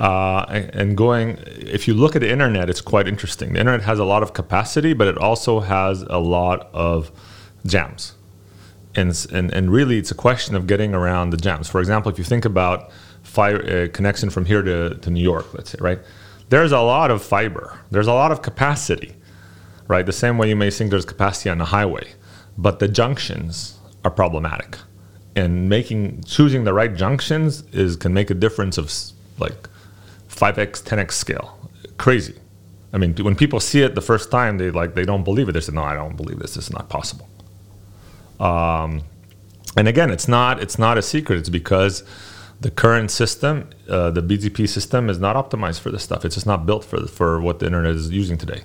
Uh, 0.00 0.44
and 0.72 0.96
going, 0.96 1.38
if 1.46 1.86
you 1.86 1.94
look 1.94 2.16
at 2.16 2.22
the 2.22 2.28
internet, 2.28 2.68
it's 2.68 2.80
quite 2.80 3.06
interesting. 3.06 3.52
The 3.52 3.60
internet 3.60 3.82
has 3.82 4.00
a 4.00 4.04
lot 4.04 4.24
of 4.24 4.32
capacity, 4.32 4.92
but 4.92 5.06
it 5.06 5.16
also 5.16 5.60
has 5.60 6.02
a 6.02 6.18
lot 6.18 6.68
of 6.72 7.12
jams. 7.64 8.14
And, 8.94 9.26
and, 9.32 9.52
and 9.52 9.70
really, 9.70 9.98
it's 9.98 10.10
a 10.10 10.16
question 10.16 10.54
of 10.56 10.66
getting 10.66 10.94
around 10.94 11.30
the 11.30 11.36
jams. 11.36 11.68
For 11.68 11.80
example, 11.80 12.10
if 12.10 12.18
you 12.18 12.24
think 12.24 12.44
about 12.44 12.90
fire, 13.22 13.62
uh, 13.62 13.88
connection 13.92 14.30
from 14.30 14.46
here 14.46 14.62
to, 14.62 14.96
to 14.96 15.10
New 15.10 15.22
York, 15.22 15.52
let's 15.54 15.70
say, 15.70 15.78
right? 15.80 16.00
there's 16.50 16.72
a 16.72 16.80
lot 16.80 17.10
of 17.10 17.22
fiber, 17.22 17.78
there's 17.90 18.08
a 18.08 18.12
lot 18.12 18.30
of 18.30 18.42
capacity, 18.42 19.14
right? 19.88 20.04
The 20.04 20.12
same 20.12 20.36
way 20.36 20.48
you 20.48 20.56
may 20.56 20.70
think 20.70 20.90
there's 20.90 21.04
capacity 21.04 21.48
on 21.48 21.58
the 21.58 21.64
highway, 21.66 22.12
but 22.58 22.80
the 22.80 22.88
junctions 22.88 23.78
are 24.04 24.10
problematic. 24.10 24.76
And 25.36 25.68
making 25.68 26.24
choosing 26.24 26.64
the 26.64 26.74
right 26.74 26.94
junctions 26.94 27.62
is 27.72 27.96
can 27.96 28.12
make 28.12 28.30
a 28.30 28.34
difference 28.34 28.78
of 28.78 28.92
like 29.38 29.68
5x, 30.28 30.82
10x 30.82 31.12
scale. 31.12 31.56
Crazy. 31.96 32.34
I 32.92 32.98
mean, 32.98 33.14
when 33.14 33.36
people 33.36 33.60
see 33.60 33.82
it 33.82 33.94
the 33.94 34.00
first 34.00 34.32
time, 34.32 34.58
they 34.58 34.72
like 34.72 34.94
they 34.94 35.04
don't 35.04 35.22
believe 35.22 35.48
it. 35.48 35.52
They 35.52 35.60
say, 35.60 35.72
"No, 35.72 35.84
I 35.84 35.94
don't 35.94 36.16
believe 36.16 36.40
this. 36.40 36.54
This 36.54 36.64
is 36.64 36.72
not 36.72 36.88
possible." 36.88 37.28
Um, 38.40 39.02
and 39.76 39.86
again, 39.86 40.10
it's 40.10 40.26
not 40.26 40.60
it's 40.60 40.78
not 40.78 40.98
a 40.98 41.02
secret. 41.02 41.38
It's 41.38 41.48
because 41.48 42.02
the 42.60 42.70
current 42.70 43.10
system, 43.10 43.70
uh, 43.88 44.10
the 44.10 44.22
BGP 44.22 44.68
system, 44.68 45.08
is 45.08 45.18
not 45.18 45.36
optimized 45.36 45.80
for 45.80 45.90
this 45.90 46.02
stuff. 46.02 46.24
It's 46.24 46.34
just 46.34 46.46
not 46.46 46.66
built 46.66 46.84
for 46.84 47.06
for 47.06 47.40
what 47.40 47.58
the 47.60 47.66
internet 47.66 47.94
is 47.94 48.10
using 48.10 48.38
today. 48.38 48.62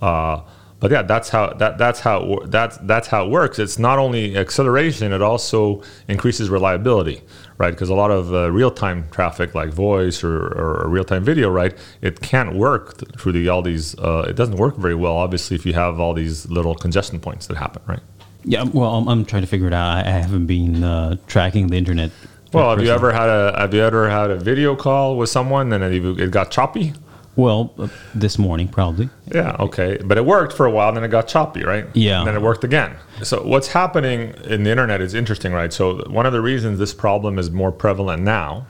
Uh, 0.00 0.42
but 0.78 0.90
yeah, 0.90 1.02
that's 1.02 1.30
how 1.30 1.54
that 1.54 1.78
that's 1.78 2.00
how 2.00 2.38
that's 2.44 2.76
that's 2.82 3.08
how 3.08 3.24
it 3.24 3.30
works. 3.30 3.58
It's 3.58 3.78
not 3.78 3.98
only 3.98 4.36
acceleration; 4.36 5.12
it 5.12 5.22
also 5.22 5.82
increases 6.06 6.50
reliability, 6.50 7.22
right? 7.56 7.70
Because 7.70 7.88
a 7.88 7.94
lot 7.94 8.10
of 8.10 8.34
uh, 8.34 8.52
real-time 8.52 9.08
traffic, 9.10 9.54
like 9.54 9.70
voice 9.70 10.22
or, 10.22 10.36
or 10.36 10.86
real-time 10.88 11.24
video, 11.24 11.48
right, 11.50 11.76
it 12.02 12.20
can't 12.20 12.54
work 12.54 13.18
through 13.18 13.32
the, 13.32 13.48
all 13.48 13.62
these. 13.62 13.98
Uh, 13.98 14.26
it 14.28 14.36
doesn't 14.36 14.56
work 14.56 14.76
very 14.76 14.94
well, 14.94 15.16
obviously, 15.16 15.56
if 15.56 15.64
you 15.64 15.72
have 15.72 15.98
all 15.98 16.12
these 16.12 16.46
little 16.50 16.74
congestion 16.74 17.20
points 17.20 17.46
that 17.46 17.56
happen, 17.56 17.82
right? 17.86 18.02
Yeah, 18.46 18.62
well, 18.62 18.94
I'm, 18.94 19.08
I'm 19.08 19.24
trying 19.24 19.42
to 19.42 19.48
figure 19.48 19.66
it 19.66 19.74
out. 19.74 20.06
I 20.06 20.10
haven't 20.10 20.46
been 20.46 20.82
uh, 20.82 21.16
tracking 21.26 21.66
the 21.66 21.76
internet 21.76 22.12
well, 22.52 22.70
have 22.70 22.82
you 22.82 22.90
ever 22.90 23.12
had 23.12 23.28
a 23.28 23.54
have 23.58 23.74
you 23.74 23.82
ever 23.82 24.08
had 24.08 24.30
a 24.30 24.36
video 24.36 24.76
call 24.76 25.16
with 25.16 25.28
someone 25.28 25.72
and 25.72 25.84
it, 25.84 26.20
it 26.20 26.30
got 26.30 26.50
choppy? 26.50 26.94
Well, 27.34 27.74
uh, 27.78 27.88
this 28.14 28.38
morning 28.38 28.68
probably. 28.68 29.10
Yeah, 29.26 29.56
okay, 29.60 29.98
but 30.02 30.16
it 30.16 30.24
worked 30.24 30.54
for 30.54 30.64
a 30.64 30.70
while, 30.70 30.92
then 30.92 31.04
it 31.04 31.08
got 31.08 31.28
choppy, 31.28 31.64
right? 31.64 31.86
Yeah, 31.92 32.20
and 32.20 32.28
then 32.28 32.34
it 32.34 32.40
worked 32.40 32.64
again. 32.64 32.96
So 33.22 33.42
what's 33.42 33.68
happening 33.68 34.34
in 34.44 34.62
the 34.62 34.70
internet 34.70 35.00
is 35.02 35.12
interesting, 35.12 35.52
right? 35.52 35.72
So 35.72 35.98
one 36.08 36.24
of 36.24 36.32
the 36.32 36.40
reasons 36.40 36.78
this 36.78 36.94
problem 36.94 37.38
is 37.38 37.50
more 37.50 37.72
prevalent 37.72 38.22
now 38.22 38.66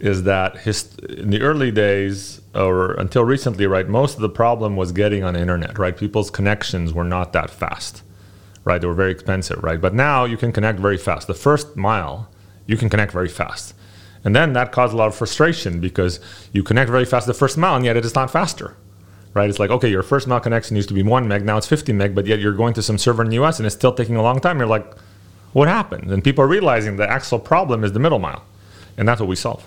is 0.00 0.22
that 0.24 0.58
his, 0.58 0.96
in 1.08 1.30
the 1.30 1.40
early 1.42 1.72
days 1.72 2.40
or 2.54 2.92
until 2.94 3.24
recently, 3.24 3.66
right, 3.66 3.88
most 3.88 4.14
of 4.14 4.20
the 4.20 4.28
problem 4.28 4.76
was 4.76 4.92
getting 4.92 5.24
on 5.24 5.34
the 5.34 5.40
internet, 5.40 5.76
right? 5.76 5.96
People's 5.96 6.30
connections 6.30 6.92
were 6.92 7.04
not 7.04 7.32
that 7.32 7.50
fast, 7.50 8.02
right? 8.68 8.80
They 8.82 8.86
were 8.86 8.94
very 8.94 9.10
expensive, 9.10 9.64
right? 9.64 9.80
But 9.80 9.94
now 9.94 10.26
you 10.26 10.36
can 10.36 10.52
connect 10.52 10.78
very 10.78 10.98
fast. 10.98 11.26
The 11.26 11.34
first 11.34 11.74
mile 11.74 12.28
you 12.66 12.76
can 12.76 12.90
connect 12.90 13.12
very 13.12 13.28
fast. 13.28 13.74
And 14.24 14.36
then 14.36 14.52
that 14.52 14.72
caused 14.72 14.92
a 14.92 14.96
lot 14.96 15.08
of 15.08 15.14
frustration 15.14 15.80
because 15.80 16.20
you 16.52 16.62
connect 16.62 16.90
very 16.90 17.06
fast 17.06 17.26
the 17.26 17.32
first 17.32 17.56
mile 17.56 17.76
and 17.76 17.84
yet 17.84 17.96
it 17.96 18.04
is 18.04 18.14
not 18.14 18.30
faster. 18.30 18.76
Right? 19.32 19.48
It's 19.48 19.58
like, 19.58 19.70
okay, 19.70 19.88
your 19.88 20.02
first 20.02 20.26
mile 20.26 20.40
connection 20.40 20.76
used 20.76 20.88
to 20.88 20.94
be 20.94 21.02
one 21.02 21.26
meg, 21.26 21.46
now 21.46 21.56
it's 21.56 21.66
50 21.66 21.94
meg, 21.94 22.14
but 22.14 22.26
yet 22.26 22.40
you're 22.40 22.52
going 22.52 22.74
to 22.74 22.82
some 22.82 22.98
server 22.98 23.22
in 23.22 23.30
the 23.30 23.42
US 23.42 23.58
and 23.58 23.66
it's 23.66 23.74
still 23.74 23.94
taking 23.94 24.16
a 24.16 24.22
long 24.22 24.38
time. 24.38 24.58
You're 24.58 24.66
like, 24.66 24.86
what 25.54 25.66
happened? 25.66 26.10
And 26.12 26.22
people 26.22 26.44
are 26.44 26.48
realizing 26.48 26.96
the 26.96 27.10
actual 27.10 27.38
problem 27.38 27.84
is 27.84 27.92
the 27.92 28.00
middle 28.00 28.18
mile. 28.18 28.44
And 28.98 29.08
that's 29.08 29.20
what 29.20 29.30
we 29.30 29.36
solve. 29.36 29.66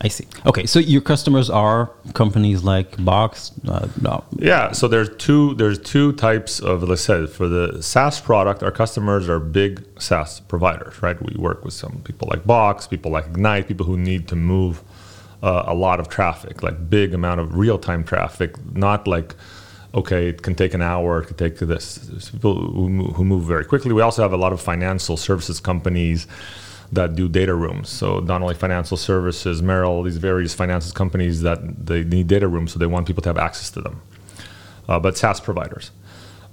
I 0.00 0.08
see. 0.08 0.26
Okay, 0.44 0.66
so 0.66 0.78
your 0.78 1.00
customers 1.00 1.48
are 1.48 1.90
companies 2.12 2.62
like 2.62 3.02
Box. 3.02 3.52
Uh, 3.66 3.88
no. 4.02 4.24
Yeah. 4.36 4.72
So 4.72 4.88
there's 4.88 5.08
two. 5.16 5.54
There's 5.54 5.78
two 5.78 6.12
types 6.12 6.60
of. 6.60 6.82
Let's 6.82 7.02
say 7.02 7.26
for 7.26 7.48
the 7.48 7.82
SaaS 7.82 8.20
product, 8.20 8.62
our 8.62 8.70
customers 8.70 9.28
are 9.28 9.40
big 9.40 9.86
SaaS 9.98 10.40
providers, 10.40 11.02
right? 11.02 11.20
We 11.22 11.34
work 11.40 11.64
with 11.64 11.72
some 11.72 12.02
people 12.04 12.28
like 12.30 12.46
Box, 12.46 12.86
people 12.86 13.10
like 13.10 13.32
Egnyte, 13.32 13.68
people 13.68 13.86
who 13.86 13.96
need 13.96 14.28
to 14.28 14.36
move 14.36 14.82
uh, 15.42 15.64
a 15.66 15.74
lot 15.74 15.98
of 15.98 16.08
traffic, 16.08 16.62
like 16.62 16.90
big 16.90 17.14
amount 17.14 17.40
of 17.40 17.56
real 17.56 17.78
time 17.78 18.04
traffic, 18.04 18.54
not 18.74 19.06
like. 19.08 19.34
Okay, 19.94 20.28
it 20.28 20.42
can 20.42 20.54
take 20.54 20.74
an 20.74 20.82
hour. 20.82 21.22
It 21.22 21.28
can 21.28 21.36
take 21.38 21.56
to 21.56 21.64
this. 21.64 21.94
There's 21.94 22.28
people 22.28 22.54
who 22.54 22.90
move, 22.90 23.16
who 23.16 23.24
move 23.24 23.44
very 23.44 23.64
quickly. 23.64 23.94
We 23.94 24.02
also 24.02 24.20
have 24.20 24.34
a 24.34 24.36
lot 24.36 24.52
of 24.52 24.60
financial 24.60 25.16
services 25.16 25.58
companies 25.58 26.26
that 26.92 27.14
do 27.14 27.28
data 27.28 27.54
rooms. 27.54 27.88
So 27.88 28.20
not 28.20 28.42
only 28.42 28.54
financial 28.54 28.96
services, 28.96 29.62
Merrill, 29.62 30.02
these 30.02 30.18
various 30.18 30.54
finances 30.54 30.92
companies 30.92 31.42
that 31.42 31.86
they 31.86 32.04
need 32.04 32.28
data 32.28 32.48
rooms, 32.48 32.72
so 32.72 32.78
they 32.78 32.86
want 32.86 33.06
people 33.06 33.22
to 33.22 33.28
have 33.28 33.38
access 33.38 33.70
to 33.72 33.80
them. 33.80 34.02
Uh, 34.88 35.00
but 35.00 35.18
SaaS 35.18 35.40
providers. 35.40 35.90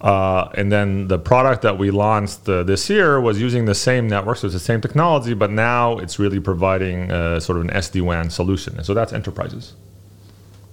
Uh, 0.01 0.49
and 0.55 0.69
then 0.69 1.07
the 1.07 1.17
product 1.17 1.61
that 1.61 1.77
we 1.77 1.89
launched 1.89 2.49
uh, 2.49 2.61
this 2.63 2.89
year 2.89 3.21
was 3.21 3.39
using 3.39 3.65
the 3.65 3.75
same 3.75 4.07
network, 4.07 4.37
so 4.37 4.47
it's 4.47 4.53
the 4.53 4.59
same 4.59 4.81
technology, 4.81 5.33
but 5.33 5.49
now 5.49 5.97
it's 5.97 6.19
really 6.19 6.41
providing 6.41 7.09
uh, 7.09 7.39
sort 7.39 7.57
of 7.57 7.63
an 7.63 7.69
SD 7.69 8.01
WAN 8.01 8.29
solution. 8.29 8.75
And 8.75 8.85
so 8.85 8.93
that's 8.93 9.13
enterprises. 9.13 9.73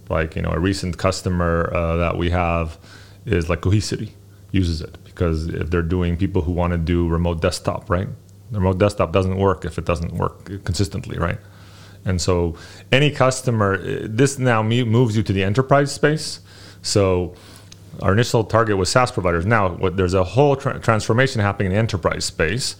Like 0.08 0.34
you 0.34 0.42
know, 0.42 0.50
a 0.50 0.58
recent 0.58 0.98
customer 0.98 1.70
uh, 1.72 1.96
that 1.96 2.16
we 2.16 2.30
have 2.30 2.76
is 3.24 3.48
like 3.48 3.60
Cohesity 3.60 4.10
uses 4.50 4.80
it 4.80 4.98
because 5.04 5.46
if 5.46 5.70
they're 5.70 5.82
doing 5.82 6.16
people 6.16 6.42
who 6.42 6.50
want 6.50 6.72
to 6.72 6.78
do 6.78 7.06
remote 7.06 7.40
desktop, 7.40 7.88
right? 7.88 8.08
The 8.50 8.58
remote 8.58 8.78
desktop 8.78 9.12
doesn't 9.12 9.36
work 9.36 9.64
if 9.64 9.78
it 9.78 9.84
doesn't 9.84 10.12
work 10.12 10.64
consistently, 10.64 11.18
right? 11.18 11.38
And 12.04 12.20
so 12.20 12.56
any 12.90 13.10
customer, 13.10 13.74
uh, 13.74 14.06
this 14.08 14.38
now 14.38 14.62
moves 14.62 15.16
you 15.16 15.22
to 15.22 15.32
the 15.32 15.44
enterprise 15.44 15.92
space. 15.92 16.40
So 16.82 17.34
our 18.00 18.12
initial 18.12 18.44
target 18.44 18.76
was 18.76 18.88
SaaS 18.88 19.12
providers. 19.12 19.44
Now, 19.44 19.70
what, 19.70 19.96
there's 19.96 20.14
a 20.14 20.24
whole 20.24 20.56
tra- 20.56 20.80
transformation 20.80 21.40
happening 21.40 21.66
in 21.66 21.72
the 21.72 21.78
enterprise 21.78 22.24
space 22.24 22.76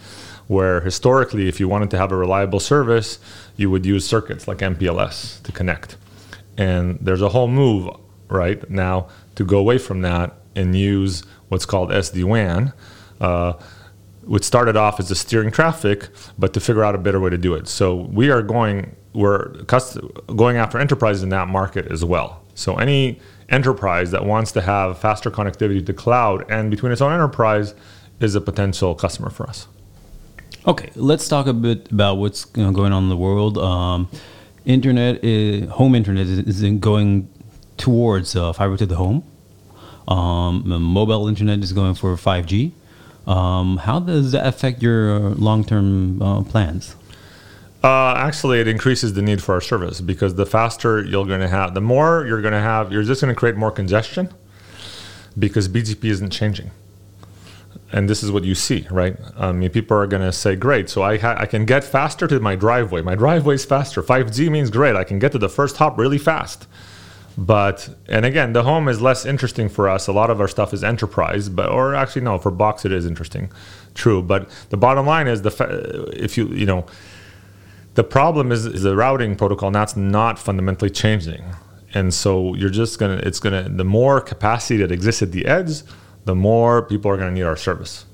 where 0.47 0.81
historically, 0.81 1.49
if 1.49 1.61
you 1.61 1.69
wanted 1.69 1.91
to 1.91 1.97
have 1.97 2.11
a 2.11 2.17
reliable 2.17 2.59
service, 2.59 3.21
you 3.57 3.71
would 3.71 3.87
use 3.87 4.05
circuits 4.05 4.49
like 4.49 4.59
MPLS 4.59 5.41
to 5.45 5.53
connect. 5.53 5.97
And 6.57 6.99
there's 7.01 7.23
a 7.23 7.29
whole 7.29 7.47
move 7.47 7.95
right 8.29 8.69
now 8.69 9.09
to 9.37 9.45
go 9.45 9.59
away 9.59 9.79
from 9.79 10.03
that 10.03 10.35
and 10.57 10.75
use 10.75 11.23
what's 11.49 11.67
called 11.67 11.91
SD 11.91 12.25
WAN, 12.25 12.73
uh, 13.21 13.53
which 14.23 14.45
started 14.45 14.77
off 14.77 15.01
as 15.01 15.11
a 15.11 15.15
steering 15.15 15.51
traffic, 15.51 16.09
but 16.39 16.53
to 16.55 16.61
figure 16.61 16.85
out 16.85 16.95
a 16.95 16.99
better 16.99 17.21
way 17.21 17.31
to 17.31 17.39
do 17.39 17.55
it. 17.55 17.69
So 17.69 17.95
we 17.95 18.31
are 18.31 18.43
going 18.43 18.97
we're 19.13 19.49
going 20.37 20.57
after 20.57 20.79
enterprises 20.79 21.23
in 21.23 21.31
that 21.31 21.49
market 21.49 21.91
as 21.91 22.05
well. 22.05 22.43
So 22.55 22.77
any 22.77 23.19
enterprise 23.49 24.13
that 24.13 24.25
wants 24.25 24.53
to 24.53 24.61
have 24.61 24.99
faster 24.99 25.31
connectivity 25.31 25.85
to 25.85 25.93
cloud 25.93 26.49
and 26.49 26.71
between 26.71 26.93
its 26.93 27.01
own 27.01 27.13
enterprise 27.13 27.75
is 28.21 28.35
a 28.35 28.41
potential 28.41 28.95
customer 28.95 29.31
for 29.31 29.49
us. 29.49 29.67
Okay, 30.67 30.91
let's 30.95 31.27
talk 31.27 31.47
a 31.47 31.53
bit 31.53 31.91
about 31.91 32.19
what's 32.19 32.45
going 32.45 32.93
on 32.93 33.05
in 33.05 33.09
the 33.09 33.17
world. 33.17 33.57
Um, 33.59 34.09
internet, 34.65 35.25
is, 35.25 35.69
home 35.71 35.95
internet 35.95 36.27
is, 36.27 36.63
is 36.63 36.79
going 36.79 37.29
towards 37.79 38.37
uh, 38.37 38.53
fiber 38.53 38.77
to 38.77 38.87
the 38.87 38.97
home. 38.97 39.25
Um, 40.07 40.69
mobile 40.83 41.29
internet 41.29 41.61
is 41.61 41.73
going 41.73 41.95
for 41.95 42.15
5G. 42.15 42.73
Um, 43.31 43.77
how 43.77 44.01
does 44.01 44.33
that 44.33 44.45
affect 44.45 44.83
your 44.83 45.21
long-term 45.21 46.21
uh, 46.21 46.43
plans? 46.43 46.97
Uh, 47.83 48.15
actually, 48.17 48.61
it 48.61 48.67
increases 48.67 49.13
the 49.13 49.23
need 49.23 49.41
for 49.41 49.55
our 49.55 49.61
service 49.61 50.01
because 50.01 50.35
the 50.35 50.45
faster 50.45 51.01
you're 51.05 51.25
going 51.25 51.41
to 51.41 51.49
have, 51.49 51.75
the 51.75 51.81
more 51.81 52.27
you're 52.27 52.43
going 52.43 52.53
to 52.53 52.61
have, 52.61 52.93
you're 52.93 53.05
just 53.05 53.21
going 53.21 53.33
to 53.33 53.39
create 53.39 53.55
more 53.55 53.71
congestion 53.71 54.35
because 55.39 55.69
BGP 55.69 56.05
isn't 56.07 56.31
changing. 56.31 56.73
And 57.93 58.11
this 58.11 58.25
is 58.25 58.33
what 58.33 58.43
you 58.43 58.57
see, 58.57 58.89
right? 58.91 59.17
I 59.37 59.53
mean, 59.53 59.71
people 59.71 59.97
are 59.97 60.09
going 60.09 60.23
to 60.23 60.33
say, 60.33 60.57
great, 60.57 60.91
so 60.91 61.03
I, 61.05 61.19
ha- 61.19 61.37
I 61.39 61.47
can 61.47 61.65
get 61.65 61.85
faster 61.85 62.27
to 62.27 62.41
my 62.41 62.57
driveway. 62.57 63.01
My 63.01 63.15
driveway 63.15 63.55
is 63.55 63.65
faster. 63.65 64.03
5G 64.03 64.51
means 64.51 64.71
great. 64.71 64.97
I 64.97 65.05
can 65.05 65.21
get 65.21 65.31
to 65.33 65.39
the 65.39 65.49
first 65.49 65.77
hop 65.77 65.97
really 65.97 66.19
fast. 66.19 66.67
But, 67.41 67.89
and 68.07 68.27
again, 68.27 68.53
the 68.53 68.65
home 68.65 68.87
is 68.87 69.01
less 69.01 69.25
interesting 69.25 69.71
for 69.71 69.89
us. 69.89 70.07
A 70.09 70.13
lot 70.13 70.29
of 70.29 70.43
our 70.43 70.49
stuff 70.49 70.75
is 70.75 70.85
enterprise, 70.85 71.49
but, 71.49 71.71
or 71.71 71.95
actually, 71.95 72.21
no, 72.21 72.39
for 72.39 72.51
Box 72.51 72.85
it 72.85 72.93
is 72.93 73.07
interesting. 73.07 73.51
True. 73.95 74.23
But 74.23 74.51
the 74.69 74.77
bottom 74.77 75.07
line 75.07 75.27
is 75.27 75.41
the, 75.41 75.51
fa- 75.51 76.07
if 76.13 76.37
you, 76.37 76.49
you 76.49 76.67
know, 76.67 76.85
the 77.95 78.05
problem 78.05 78.53
is, 78.53 78.67
is 78.67 78.83
the 78.83 78.95
routing 78.95 79.37
protocol, 79.37 79.69
and 79.69 79.75
that's 79.75 79.97
not 79.97 80.39
fundamentally 80.39 80.91
changing. 80.91 81.43
And 81.95 82.13
so 82.13 82.55
you're 82.57 82.69
just 82.69 82.99
gonna, 82.99 83.23
it's 83.25 83.41
gonna, 83.41 83.71
the 83.71 83.85
more 83.85 84.21
capacity 84.21 84.77
that 84.83 84.93
exists 84.93 85.23
at 85.23 85.33
the 85.33 85.47
edge, 85.47 85.81
the 86.27 86.35
more 86.35 86.83
people 86.83 87.11
are 87.11 87.17
gonna 87.17 87.31
need 87.31 87.45
our 87.45 87.57
service. 87.57 88.05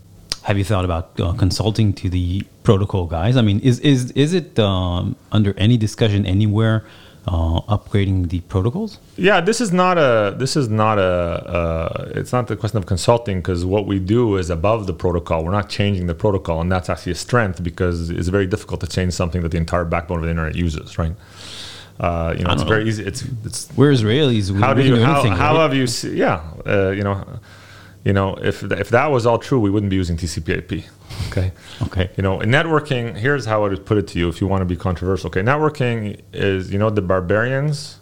Have 0.43 0.57
you 0.57 0.63
thought 0.63 0.85
about 0.85 1.19
uh, 1.21 1.33
consulting 1.33 1.93
to 1.95 2.09
the 2.09 2.47
protocol 2.63 3.07
guys? 3.07 3.37
I 3.37 3.43
mean, 3.43 3.59
is 3.59 3.81
is 3.81 4.13
is 4.13 4.33
it 4.33 4.57
um, 4.61 5.17
under 5.33 5.53
any 5.59 5.77
discussion 5.77 6.25
anywhere 6.25 6.85
uh, 7.27 7.61
upgrading 7.63 8.29
the 8.29 8.41
protocols? 8.43 8.99
Yeah, 9.17 9.41
this 9.41 9.61
is 9.61 9.73
not 9.73 9.99
a 9.99 10.35
this 10.39 10.57
is 10.57 10.69
not 10.69 10.99
a 10.99 11.03
uh, 11.03 12.13
it's 12.15 12.33
not 12.33 12.47
the 12.47 12.57
question 12.57 12.79
of 12.79 12.87
consulting 12.87 13.39
because 13.39 13.65
what 13.65 13.87
we 13.87 13.99
do 13.99 14.37
is 14.37 14.51
above 14.51 14.87
the 14.87 14.95
protocol. 14.95 15.45
We're 15.45 15.51
not 15.51 15.69
changing 15.69 16.07
the 16.07 16.15
protocol, 16.15 16.61
and 16.61 16.71
that's 16.71 16.89
actually 16.89 17.13
a 17.13 17.17
strength 17.17 17.63
because 17.63 18.11
it's 18.11 18.29
very 18.29 18.47
difficult 18.47 18.81
to 18.81 18.87
change 18.87 19.13
something 19.13 19.43
that 19.43 19.51
the 19.51 19.59
entire 19.59 19.85
backbone 19.85 20.19
of 20.19 20.25
the 20.25 20.31
internet 20.31 20.55
uses, 20.55 20.99
right? 20.99 21.15
Uh, 21.99 22.35
you 22.37 22.45
know, 22.45 22.53
it's 22.53 22.63
know. 22.63 22.69
very 22.69 22.89
easy. 22.89 23.05
It's 23.05 23.25
it's. 23.45 23.69
We're 23.77 23.93
Israelis. 23.93 24.51
We, 24.51 24.61
how 24.61 24.75
do 24.75 24.83
you 24.83 24.97
do 24.97 25.03
how, 25.03 25.15
anything, 25.15 25.33
how 25.33 25.55
right? 25.55 25.63
have 25.63 25.75
you? 25.75 25.87
See, 25.87 26.17
yeah, 26.17 26.43
uh, 26.67 26.91
you 26.91 27.03
know 27.03 27.25
you 28.07 28.13
know, 28.13 28.37
if 28.37 28.63
if 28.63 28.91
that 28.91 29.11
was 29.11 29.27
all 29.27 29.37
true, 29.37 29.59
we 29.59 29.69
wouldn't 29.69 29.91
be 29.91 29.97
using 29.97 30.17
TCP/IP. 30.17 30.85
Okay. 31.29 31.51
Okay. 31.83 32.09
You 32.17 32.23
know, 32.23 32.41
in 32.41 32.51
networking, 32.51 33.17
here's 33.17 33.45
how 33.45 33.65
I 33.65 33.69
would 33.69 33.85
put 33.85 33.99
it 33.99 34.07
to 34.09 34.19
you, 34.21 34.29
if 34.29 34.41
you 34.41 34.47
want 34.47 34.61
to 34.61 34.65
be 34.65 34.77
controversial. 34.77 35.27
Okay, 35.27 35.43
networking 35.43 36.21
is 36.33 36.71
you 36.71 36.79
know 36.79 36.89
the 36.89 37.03
barbarians 37.03 37.99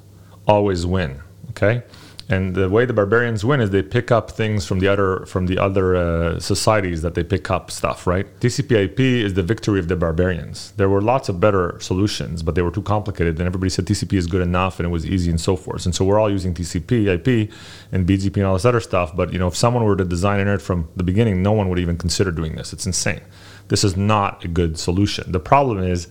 always 0.46 0.84
win. 0.84 1.20
Okay, 1.50 1.82
and 2.28 2.54
the 2.54 2.71
way 2.71 2.87
the 2.87 2.93
barbarians 2.93 3.45
win 3.45 3.61
is 3.61 3.71
they 3.71 3.83
pick 3.83 4.11
up 4.11 4.31
things 4.31 4.66
from 4.66 4.78
the 4.78 4.88
other 4.88 5.26
from 5.26 5.47
the 5.47 5.59
other 5.59 5.95
uh, 5.95 6.40
societies 6.40 7.02
that 7.02 7.14
they 7.14 7.23
pick 7.23 7.50
up 7.50 7.71
stuff 7.71 8.07
right? 8.07 8.26
Tcp/ip 8.40 8.99
is 8.99 9.35
the 9.35 9.43
victory 9.43 9.78
of 9.78 9.88
the 9.88 9.97
barbarians. 9.97 10.73
There 10.73 10.88
were 10.88 11.02
lots 11.02 11.28
of 11.28 11.38
better 11.38 11.78
solutions 11.81 12.43
but 12.43 12.54
they 12.54 12.62
were 12.62 12.71
too 12.71 12.83
complicated. 12.83 13.38
And 13.38 13.47
everybody 13.47 13.71
said 13.71 13.87
tcp 13.87 14.12
is 14.14 14.26
good 14.26 14.43
enough 14.43 14.78
and 14.78 14.87
it 14.87 14.90
was 14.90 15.04
easy 15.04 15.31
and 15.31 15.40
so 15.40 15.54
forth. 15.57 15.85
And 15.85 15.95
so 15.95 16.04
we're 16.04 16.19
all 16.19 16.31
using 16.31 16.54
tcp/ip 16.54 17.50
and 17.93 18.07
bgp 18.07 18.37
and 18.37 18.45
all 18.45 18.54
this 18.54 18.64
other 18.64 18.81
stuff. 18.81 19.14
But 19.14 19.33
you 19.33 19.38
know 19.38 19.49
if 19.49 19.57
someone 19.57 19.85
were 19.85 19.97
to 19.97 20.04
design 20.04 20.40
internet 20.40 20.62
from 20.62 20.88
the 20.97 21.04
beginning 21.04 21.43
no 21.43 21.52
one 21.52 21.69
would 21.69 21.78
even 21.78 21.99
consider 21.99 22.31
doing 22.31 22.57
this. 22.57 22.73
It's 22.73 22.87
insane. 22.87 23.21
This 23.69 23.85
is 23.85 23.97
not 23.97 24.45
a 24.45 24.49
good 24.49 24.78
solution. 24.78 25.33
The 25.33 25.40
problem 25.40 25.83
is 25.83 26.09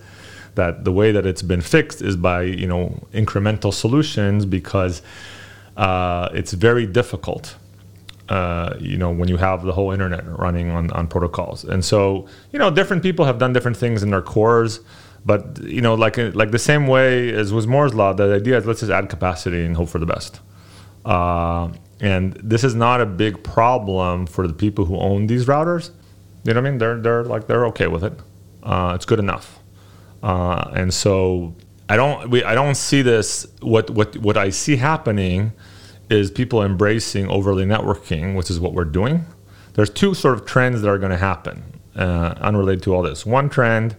that 0.54 0.84
the 0.84 0.92
way 0.92 1.10
that 1.12 1.26
it's 1.26 1.42
been 1.42 1.60
fixed 1.60 2.02
is 2.02 2.16
by 2.16 2.42
you 2.42 2.66
know 2.66 3.06
incremental 3.12 3.72
solutions 3.72 4.46
because 4.46 5.02
uh, 5.76 6.28
it's 6.32 6.52
very 6.52 6.86
difficult. 6.86 7.56
Uh, 8.28 8.74
you 8.80 8.96
know, 8.96 9.10
when 9.10 9.28
you 9.28 9.36
have 9.36 9.64
the 9.64 9.72
whole 9.72 9.92
internet 9.92 10.24
running 10.38 10.70
on, 10.70 10.90
on 10.92 11.06
protocols, 11.06 11.62
and 11.64 11.84
so 11.84 12.26
you 12.52 12.58
know, 12.58 12.70
different 12.70 13.02
people 13.02 13.24
have 13.26 13.38
done 13.38 13.52
different 13.52 13.76
things 13.76 14.02
in 14.02 14.10
their 14.10 14.22
cores, 14.22 14.80
but 15.26 15.62
you 15.62 15.82
know, 15.82 15.94
like 15.94 16.16
like 16.34 16.50
the 16.50 16.58
same 16.58 16.86
way 16.86 17.32
as 17.34 17.52
with 17.52 17.66
Moore's 17.66 17.94
law, 17.94 18.12
the 18.12 18.34
idea 18.34 18.56
is 18.56 18.66
let's 18.66 18.80
just 18.80 18.92
add 18.92 19.08
capacity 19.10 19.64
and 19.64 19.76
hope 19.76 19.88
for 19.88 19.98
the 19.98 20.06
best. 20.06 20.40
Uh, 21.04 21.68
and 22.00 22.34
this 22.34 22.64
is 22.64 22.74
not 22.74 23.00
a 23.00 23.06
big 23.06 23.42
problem 23.44 24.26
for 24.26 24.46
the 24.46 24.54
people 24.54 24.84
who 24.86 24.98
own 24.98 25.26
these 25.26 25.46
routers. 25.46 25.90
You 26.44 26.52
know 26.52 26.60
what 26.60 26.66
I 26.66 26.70
mean? 26.70 26.78
They're 26.78 27.00
they're 27.00 27.24
like 27.24 27.46
they're 27.46 27.66
okay 27.66 27.88
with 27.88 28.04
it. 28.04 28.18
Uh, 28.62 28.92
it's 28.94 29.04
good 29.04 29.18
enough. 29.18 29.58
Uh, 30.22 30.70
and 30.74 30.92
so 30.92 31.54
I 31.88 31.96
don't 31.96 32.30
we, 32.30 32.42
I 32.44 32.54
don't 32.54 32.76
see 32.76 33.02
this. 33.02 33.46
What 33.60 33.90
what 33.90 34.16
what 34.16 34.36
I 34.36 34.50
see 34.50 34.76
happening 34.76 35.52
is 36.10 36.30
people 36.30 36.62
embracing 36.62 37.28
overlay 37.28 37.64
networking, 37.64 38.36
which 38.36 38.50
is 38.50 38.60
what 38.60 38.72
we're 38.72 38.84
doing. 38.84 39.24
There's 39.74 39.90
two 39.90 40.14
sort 40.14 40.34
of 40.34 40.44
trends 40.44 40.82
that 40.82 40.88
are 40.88 40.98
going 40.98 41.10
to 41.10 41.18
happen, 41.18 41.80
uh, 41.96 42.34
unrelated 42.40 42.82
to 42.84 42.94
all 42.94 43.02
this. 43.02 43.26
One 43.26 43.48
trend 43.50 43.96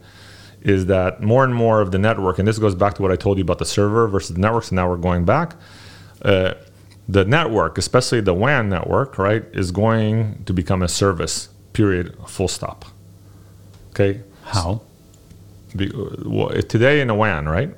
is 0.62 0.88
that 0.88 1.22
more 1.22 1.44
and 1.44 1.54
more 1.54 1.82
of 1.82 1.92
the 1.92 2.00
network, 2.00 2.39
and 2.39 2.48
this 2.48 2.58
goes 2.58 2.74
back 2.75 2.96
to 2.96 3.01
what 3.01 3.12
I 3.12 3.15
told 3.15 3.38
you 3.38 3.44
about 3.44 3.60
the 3.60 3.65
server 3.65 4.08
versus 4.08 4.36
the 4.36 4.42
network. 4.42 4.63
So 4.63 4.75
now 4.75 4.89
we're 4.89 4.98
going 4.98 5.25
back. 5.25 5.56
Uh, 6.22 6.56
the 7.08 7.24
network, 7.24 7.77
especially 7.77 8.22
the 8.22 8.34
WAN 8.34 8.70
network, 8.70 9.20
right, 9.20 9.44
is 9.54 9.70
going 9.70 10.44
to 10.46 10.54
become 10.54 10.82
a 10.82 10.88
service. 10.88 11.50
Period. 11.74 12.18
Full 12.27 12.48
stop. 12.48 12.86
Okay. 13.92 14.22
How? 14.44 14.82
Be, 15.75 15.91
well, 16.25 16.50
today 16.63 17.01
in 17.01 17.10
a 17.10 17.15
WAN, 17.15 17.48
right? 17.48 17.75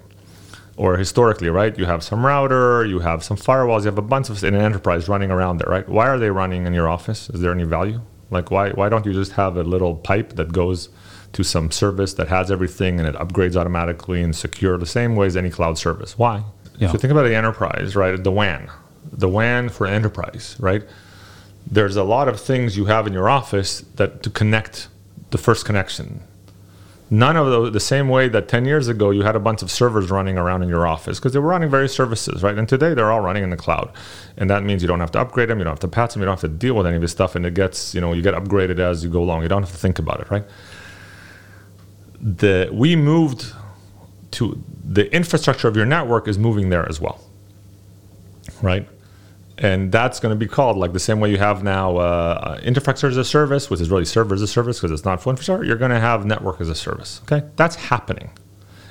Or 0.76 0.98
historically, 0.98 1.50
right? 1.50 1.78
You 1.78 1.86
have 1.86 2.04
some 2.04 2.26
router, 2.26 2.86
you 2.86 3.00
have 3.00 3.24
some 3.24 3.38
firewalls, 3.38 3.80
you 3.80 3.86
have 3.86 3.98
a 3.98 4.04
bunch 4.04 4.30
of 4.30 4.44
in 4.44 4.54
an 4.54 4.62
enterprise 4.62 5.10
running 5.10 5.32
around 5.32 5.58
there, 5.58 5.70
right? 5.70 5.88
Why 5.90 6.08
are 6.08 6.20
they 6.20 6.30
running 6.30 6.68
in 6.68 6.74
your 6.74 6.88
office? 6.88 7.30
Is 7.32 7.42
there 7.42 7.52
any 7.52 7.64
value? 7.64 8.02
Like, 8.30 8.52
why 8.52 8.72
why 8.72 8.90
don't 8.90 9.06
you 9.06 9.14
just 9.14 9.32
have 9.34 9.58
a 9.58 9.64
little 9.64 9.96
pipe 9.96 10.34
that 10.36 10.52
goes 10.52 10.90
to 11.34 11.44
some 11.44 11.72
service 11.72 12.14
that 12.16 12.28
has 12.28 12.52
everything 12.52 13.00
and 13.00 13.08
it 13.08 13.16
upgrades 13.16 13.56
automatically 13.56 14.22
and 14.22 14.36
secure 14.36 14.78
the 14.78 14.86
same 14.86 15.16
way 15.16 15.28
as 15.28 15.38
any 15.38 15.50
cloud 15.50 15.78
service? 15.78 16.18
Why? 16.18 16.44
Yeah. 16.78 16.88
If 16.88 16.94
you 16.94 17.00
think 17.00 17.12
about 17.12 17.24
the 17.24 17.36
enterprise, 17.36 17.96
right? 17.96 18.22
The 18.22 18.32
WAN, 18.32 18.70
the 19.12 19.30
WAN 19.30 19.70
for 19.70 19.88
enterprise, 19.88 20.56
right? 20.60 20.84
There's 21.70 21.96
a 21.96 22.04
lot 22.04 22.28
of 22.28 22.40
things 22.40 22.78
you 22.78 22.86
have 22.86 23.08
in 23.08 23.14
your 23.14 23.30
office 23.30 23.82
that 23.96 24.24
to 24.24 24.30
connect 24.30 24.90
the 25.32 25.38
first 25.38 25.66
connection 25.66 26.22
none 27.10 27.38
of 27.38 27.50
the, 27.50 27.70
the 27.70 27.80
same 27.80 28.10
way 28.10 28.28
that 28.28 28.48
10 28.48 28.66
years 28.66 28.88
ago 28.88 29.12
you 29.12 29.22
had 29.22 29.36
a 29.36 29.40
bunch 29.40 29.62
of 29.62 29.72
servers 29.72 30.10
running 30.12 30.38
around 30.38 30.62
in 30.62 30.70
your 30.70 30.86
office 30.86 31.20
because 31.20 31.34
they 31.34 31.40
were 31.40 31.48
running 31.48 31.70
various 31.70 31.94
services 31.94 32.44
right? 32.44 32.58
And 32.58 32.68
today 32.68 32.94
they're 32.94 33.12
all 33.12 33.22
running 33.22 33.44
in 33.44 33.50
the 33.50 33.58
cloud. 33.58 33.92
And 34.36 34.50
that 34.50 34.64
means 34.64 34.82
you 34.82 34.88
don't 34.88 35.00
have 35.00 35.12
to 35.12 35.20
upgrade 35.20 35.50
them 35.50 35.60
you 35.60 35.64
don't 35.64 35.72
have 35.72 35.80
to 35.80 35.88
patch 35.88 36.14
them 36.14 36.22
you 36.22 36.26
don't 36.26 36.34
have 36.34 36.52
to 36.52 36.58
deal 36.58 36.76
with 36.76 36.86
any 36.86 36.96
of 36.96 37.02
this 37.02 37.12
stuff 37.12 37.36
and 37.36 37.46
it 37.46 37.54
gets 37.54 37.96
you 37.96 38.02
know 38.02 38.14
you 38.14 38.22
get 38.22 38.34
upgraded 38.34 38.80
as 38.80 39.04
you 39.04 39.10
go 39.10 39.22
along. 39.22 39.44
You 39.44 39.50
don't 39.50 39.64
have 39.64 39.72
to 39.72 39.78
think 39.78 40.00
about 40.00 40.20
it 40.20 40.30
right? 40.30 40.44
The 42.20 42.70
we 42.74 42.96
moved 42.96 43.54
to 44.32 44.62
the 44.84 45.14
infrastructure 45.14 45.68
of 45.68 45.76
your 45.76 45.86
network 45.86 46.28
is 46.28 46.38
moving 46.38 46.70
there 46.70 46.88
as 46.90 47.00
well, 47.00 47.22
right? 48.62 48.88
And 49.60 49.92
that's 49.92 50.20
going 50.20 50.32
to 50.32 50.36
be 50.38 50.48
called 50.48 50.78
like 50.78 50.94
the 50.94 51.00
same 51.00 51.20
way 51.20 51.32
you 51.32 51.38
have 51.38 51.64
now 51.64 51.98
uh, 51.98 52.60
infrastructure 52.62 53.08
as 53.08 53.18
a 53.18 53.26
service, 53.26 53.70
which 53.70 53.82
is 53.82 53.90
really 53.90 54.06
server 54.06 54.36
as 54.36 54.42
a 54.42 54.48
service 54.48 54.78
because 54.78 54.92
it's 54.92 55.06
not 55.06 55.22
full 55.22 55.32
infrastructure. 55.32 55.66
You're 55.66 55.78
going 55.78 55.92
to 55.92 56.00
have 56.00 56.26
network 56.26 56.62
as 56.62 56.70
a 56.70 56.76
service. 56.76 57.22
Okay, 57.24 57.48
that's 57.56 57.76
happening. 57.76 58.30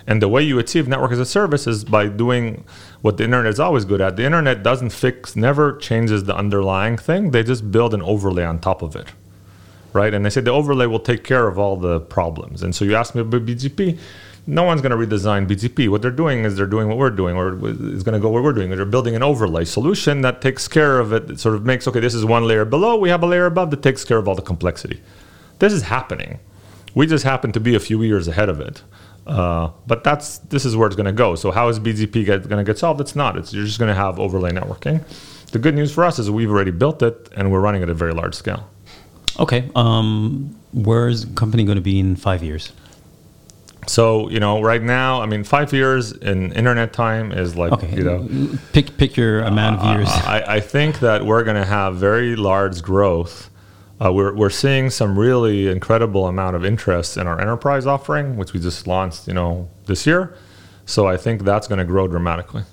And 0.08 0.22
the 0.22 0.28
way 0.28 0.42
you 0.42 0.58
achieve 0.58 0.86
network 0.86 1.12
as 1.12 1.18
a 1.18 1.26
service 1.26 1.66
is 1.66 1.84
by 1.84 2.08
doing 2.08 2.64
what 3.02 3.16
the 3.16 3.24
internet 3.24 3.52
is 3.52 3.58
always 3.58 3.84
good 3.84 4.00
at. 4.00 4.16
The 4.16 4.24
internet 4.24 4.62
doesn't 4.62 4.90
fix, 4.90 5.34
never 5.34 5.76
changes 5.76 6.24
the 6.24 6.36
underlying 6.36 6.96
thing. 6.96 7.32
They 7.32 7.42
just 7.42 7.70
build 7.70 7.92
an 7.92 8.02
overlay 8.02 8.44
on 8.44 8.60
top 8.60 8.82
of 8.82 8.94
it, 8.94 9.06
right? 9.92 10.14
And 10.14 10.24
they 10.24 10.30
say 10.30 10.40
the 10.40 10.52
overlay 10.52 10.86
will 10.86 11.00
take 11.00 11.24
care 11.24 11.48
of 11.48 11.58
all 11.58 11.76
the 11.76 12.00
problems. 12.00 12.62
And 12.62 12.74
so 12.74 12.84
you 12.84 12.94
ask 12.94 13.16
me 13.16 13.22
about 13.22 13.46
BGP, 13.46 13.98
no 14.46 14.62
one's 14.62 14.80
going 14.80 14.90
to 14.90 14.96
redesign 14.96 15.48
BGP. 15.48 15.88
What 15.88 16.02
they're 16.02 16.10
doing 16.10 16.44
is 16.44 16.56
they're 16.56 16.66
doing 16.66 16.88
what 16.88 16.98
we're 16.98 17.10
doing, 17.10 17.36
or 17.36 17.54
is 17.66 18.02
going 18.02 18.14
to 18.14 18.20
go 18.20 18.30
where 18.30 18.42
we're 18.42 18.52
doing. 18.52 18.70
They're 18.70 18.84
building 18.84 19.16
an 19.16 19.22
overlay 19.22 19.64
solution 19.64 20.20
that 20.20 20.40
takes 20.40 20.68
care 20.68 21.00
of 21.00 21.12
it. 21.12 21.30
It 21.30 21.40
sort 21.40 21.56
of 21.56 21.64
makes 21.64 21.88
okay, 21.88 22.00
this 22.00 22.14
is 22.14 22.24
one 22.24 22.44
layer 22.44 22.64
below. 22.64 22.96
We 22.96 23.08
have 23.08 23.22
a 23.22 23.26
layer 23.26 23.46
above 23.46 23.70
that 23.72 23.82
takes 23.82 24.04
care 24.04 24.18
of 24.18 24.28
all 24.28 24.34
the 24.34 24.42
complexity. 24.42 25.00
This 25.58 25.72
is 25.72 25.82
happening. 25.82 26.38
We 26.94 27.06
just 27.06 27.24
happen 27.24 27.52
to 27.52 27.60
be 27.60 27.74
a 27.74 27.80
few 27.80 28.02
years 28.02 28.28
ahead 28.28 28.48
of 28.48 28.60
it. 28.60 28.82
Uh, 29.26 29.70
but 29.86 30.04
that's 30.04 30.38
this 30.38 30.64
is 30.64 30.76
where 30.76 30.86
it's 30.86 30.96
going 30.96 31.06
to 31.06 31.12
go. 31.12 31.34
So 31.34 31.50
how 31.50 31.68
is 31.68 31.80
BGP 31.80 32.26
going 32.26 32.58
to 32.58 32.64
get 32.64 32.78
solved? 32.78 33.00
It's 33.00 33.16
not. 33.16 33.36
It's 33.36 33.52
you're 33.52 33.64
just 33.64 33.80
going 33.80 33.88
to 33.88 33.94
have 33.94 34.20
overlay 34.20 34.52
networking. 34.52 35.02
The 35.50 35.58
good 35.58 35.74
news 35.74 35.92
for 35.92 36.04
us 36.04 36.18
is 36.18 36.30
we've 36.30 36.50
already 36.50 36.70
built 36.70 37.02
it 37.02 37.28
and 37.34 37.50
we're 37.50 37.60
running 37.60 37.82
at 37.82 37.88
a 37.88 37.94
very 37.94 38.12
large 38.12 38.34
scale. 38.34 38.68
Okay. 39.40 39.68
Um, 39.74 40.56
where's 40.72 41.24
the 41.24 41.34
company 41.34 41.64
going 41.64 41.76
to 41.76 41.82
be 41.82 41.98
in 41.98 42.14
five 42.14 42.42
years? 42.42 42.72
So 43.86 44.28
you 44.30 44.40
know, 44.40 44.60
right 44.60 44.82
now, 44.82 45.22
I 45.22 45.26
mean, 45.26 45.44
five 45.44 45.72
years 45.72 46.12
in 46.12 46.52
internet 46.52 46.92
time 46.92 47.32
is 47.32 47.56
like 47.56 47.72
okay. 47.72 47.94
you 47.96 48.04
know, 48.04 48.58
pick 48.72 48.96
pick 48.96 49.16
your 49.16 49.40
amount 49.40 49.80
of 49.80 49.96
years. 49.96 50.08
I, 50.08 50.56
I 50.56 50.60
think 50.60 51.00
that 51.00 51.24
we're 51.24 51.44
going 51.44 51.56
to 51.56 51.64
have 51.64 51.96
very 51.96 52.36
large 52.36 52.82
growth 52.82 53.50
uh, 54.04 54.12
we're, 54.12 54.34
we're 54.34 54.50
seeing 54.50 54.90
some 54.90 55.18
really 55.18 55.68
incredible 55.68 56.26
amount 56.26 56.54
of 56.54 56.64
interest 56.64 57.16
in 57.16 57.26
our 57.26 57.40
enterprise 57.40 57.86
offering, 57.86 58.36
which 58.36 58.52
we 58.52 58.60
just 58.60 58.86
launched, 58.86 59.26
you 59.26 59.34
know, 59.34 59.68
this 59.86 60.06
year. 60.06 60.36
So 60.84 61.06
I 61.06 61.16
think 61.16 61.44
that's 61.44 61.66
going 61.66 61.78
to 61.78 61.84
grow 61.84 62.06
dramatically. 62.06 62.64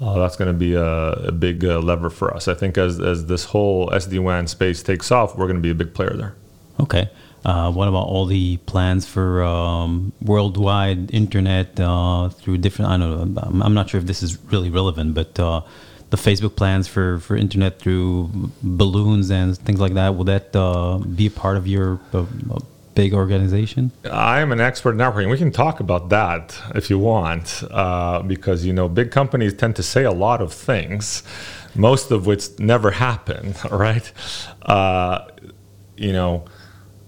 Uh, 0.00 0.18
that's 0.18 0.36
going 0.36 0.48
to 0.48 0.58
be 0.58 0.74
a, 0.74 0.82
a 0.82 1.32
big 1.32 1.64
uh, 1.64 1.78
lever 1.80 2.08
for 2.08 2.34
us. 2.34 2.48
I 2.48 2.54
think 2.54 2.78
as, 2.78 2.98
as 2.98 3.26
this 3.26 3.44
whole 3.44 3.88
SD 3.90 4.22
WAN 4.22 4.46
space 4.46 4.82
takes 4.82 5.12
off, 5.12 5.36
we're 5.36 5.46
going 5.46 5.58
to 5.58 5.62
be 5.62 5.70
a 5.70 5.74
big 5.74 5.92
player 5.92 6.16
there. 6.16 6.34
Okay. 6.80 7.10
Uh, 7.44 7.72
what 7.72 7.88
about 7.88 8.06
all 8.06 8.26
the 8.26 8.58
plans 8.58 9.06
for 9.06 9.42
um, 9.42 10.12
worldwide 10.20 11.12
internet 11.14 11.78
uh, 11.80 12.28
through 12.28 12.58
different? 12.58 12.90
I 12.90 12.98
don't 12.98 13.34
know. 13.34 13.64
I'm 13.64 13.74
not 13.74 13.88
sure 13.90 14.00
if 14.00 14.06
this 14.06 14.22
is 14.22 14.38
really 14.44 14.70
relevant, 14.70 15.14
but 15.14 15.38
uh, 15.40 15.62
the 16.10 16.16
Facebook 16.16 16.56
plans 16.56 16.86
for, 16.86 17.18
for 17.20 17.36
internet 17.36 17.78
through 17.78 18.30
balloons 18.62 19.30
and 19.30 19.56
things 19.56 19.80
like 19.80 19.94
that. 19.94 20.16
Will 20.16 20.24
that 20.24 20.54
uh, 20.54 20.98
be 20.98 21.26
a 21.26 21.30
part 21.30 21.56
of 21.56 21.66
your 21.66 21.98
uh, 22.12 22.26
big 22.94 23.14
organization? 23.14 23.92
I 24.10 24.40
am 24.40 24.52
an 24.52 24.60
expert 24.60 24.92
in 24.92 24.98
networking. 24.98 25.30
We 25.30 25.38
can 25.38 25.52
talk 25.52 25.80
about 25.80 26.10
that 26.10 26.60
if 26.74 26.90
you 26.90 26.98
want, 26.98 27.62
uh, 27.70 28.22
because 28.22 28.66
you 28.66 28.74
know 28.74 28.88
big 28.88 29.10
companies 29.10 29.54
tend 29.54 29.76
to 29.76 29.82
say 29.82 30.04
a 30.04 30.12
lot 30.12 30.42
of 30.42 30.52
things, 30.52 31.22
most 31.74 32.10
of 32.10 32.26
which 32.26 32.58
never 32.58 32.90
happen. 32.90 33.54
Right? 33.70 34.12
Uh, 34.62 35.26
you 35.96 36.12
know 36.12 36.44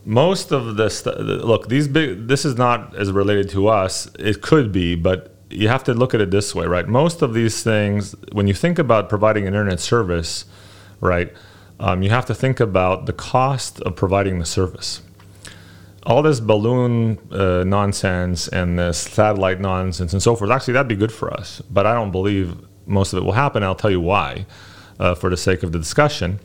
most 0.05 0.53
of 0.53 0.77
this 0.77 1.07
look 1.07 1.69
these 1.69 1.87
big 1.87 2.27
this 2.27 2.45
is 2.45 2.57
not 2.57 2.95
as 2.97 3.13
related 3.13 3.49
to 3.49 3.69
us 3.69 4.11
it 4.19 4.43
could 4.43 4.73
be 4.73 4.97
but 4.97 5.33
you 5.53 5.69
have 5.69 5.85
to 5.85 5.95
look 5.95 6.15
at 6.15 6.21
it 6.21 6.31
this 6.31 6.55
way, 6.55 6.67
right? 6.67 6.89
Most 6.89 7.23
of 7.23 7.35
these 7.35 7.63
things, 7.63 8.15
when 8.33 8.47
you 8.47 8.55
think 8.55 8.79
about 8.79 9.09
providing 9.09 9.45
an 9.47 9.49
internet 9.49 9.81
service, 9.81 10.47
right, 11.01 11.33
um, 11.79 12.03
you 12.03 12.11
have 12.11 12.27
to 12.27 12.35
think 12.35 12.61
about 12.61 13.07
the 13.07 13.13
cost 13.13 13.81
of 13.83 13.95
providing 13.95 14.39
the 14.39 14.47
service. 14.47 15.03
All 16.05 16.23
this 16.23 16.41
balloon 16.41 17.19
uh, 17.31 17.65
nonsense 17.65 18.49
and 18.49 18.79
this 18.79 18.99
satellite 18.99 19.61
nonsense 19.61 20.13
and 20.13 20.23
so 20.23 20.35
forth, 20.35 20.51
actually, 20.51 20.75
that'd 20.75 20.89
be 20.89 20.97
good 20.97 21.13
for 21.13 21.33
us. 21.33 21.63
But 21.71 21.87
I 21.87 21.95
don't 21.95 22.11
believe 22.11 22.57
most 22.87 23.13
of 23.13 23.19
it 23.19 23.25
will 23.25 23.33
happen. 23.33 23.63
I'll 23.63 23.75
tell 23.75 23.91
you 23.91 24.01
why, 24.01 24.47
uh, 24.99 25.15
for 25.15 25.31
the 25.31 25.37
sake 25.37 25.63
of 25.63 25.73
the 25.73 25.79
discussion, 25.79 26.41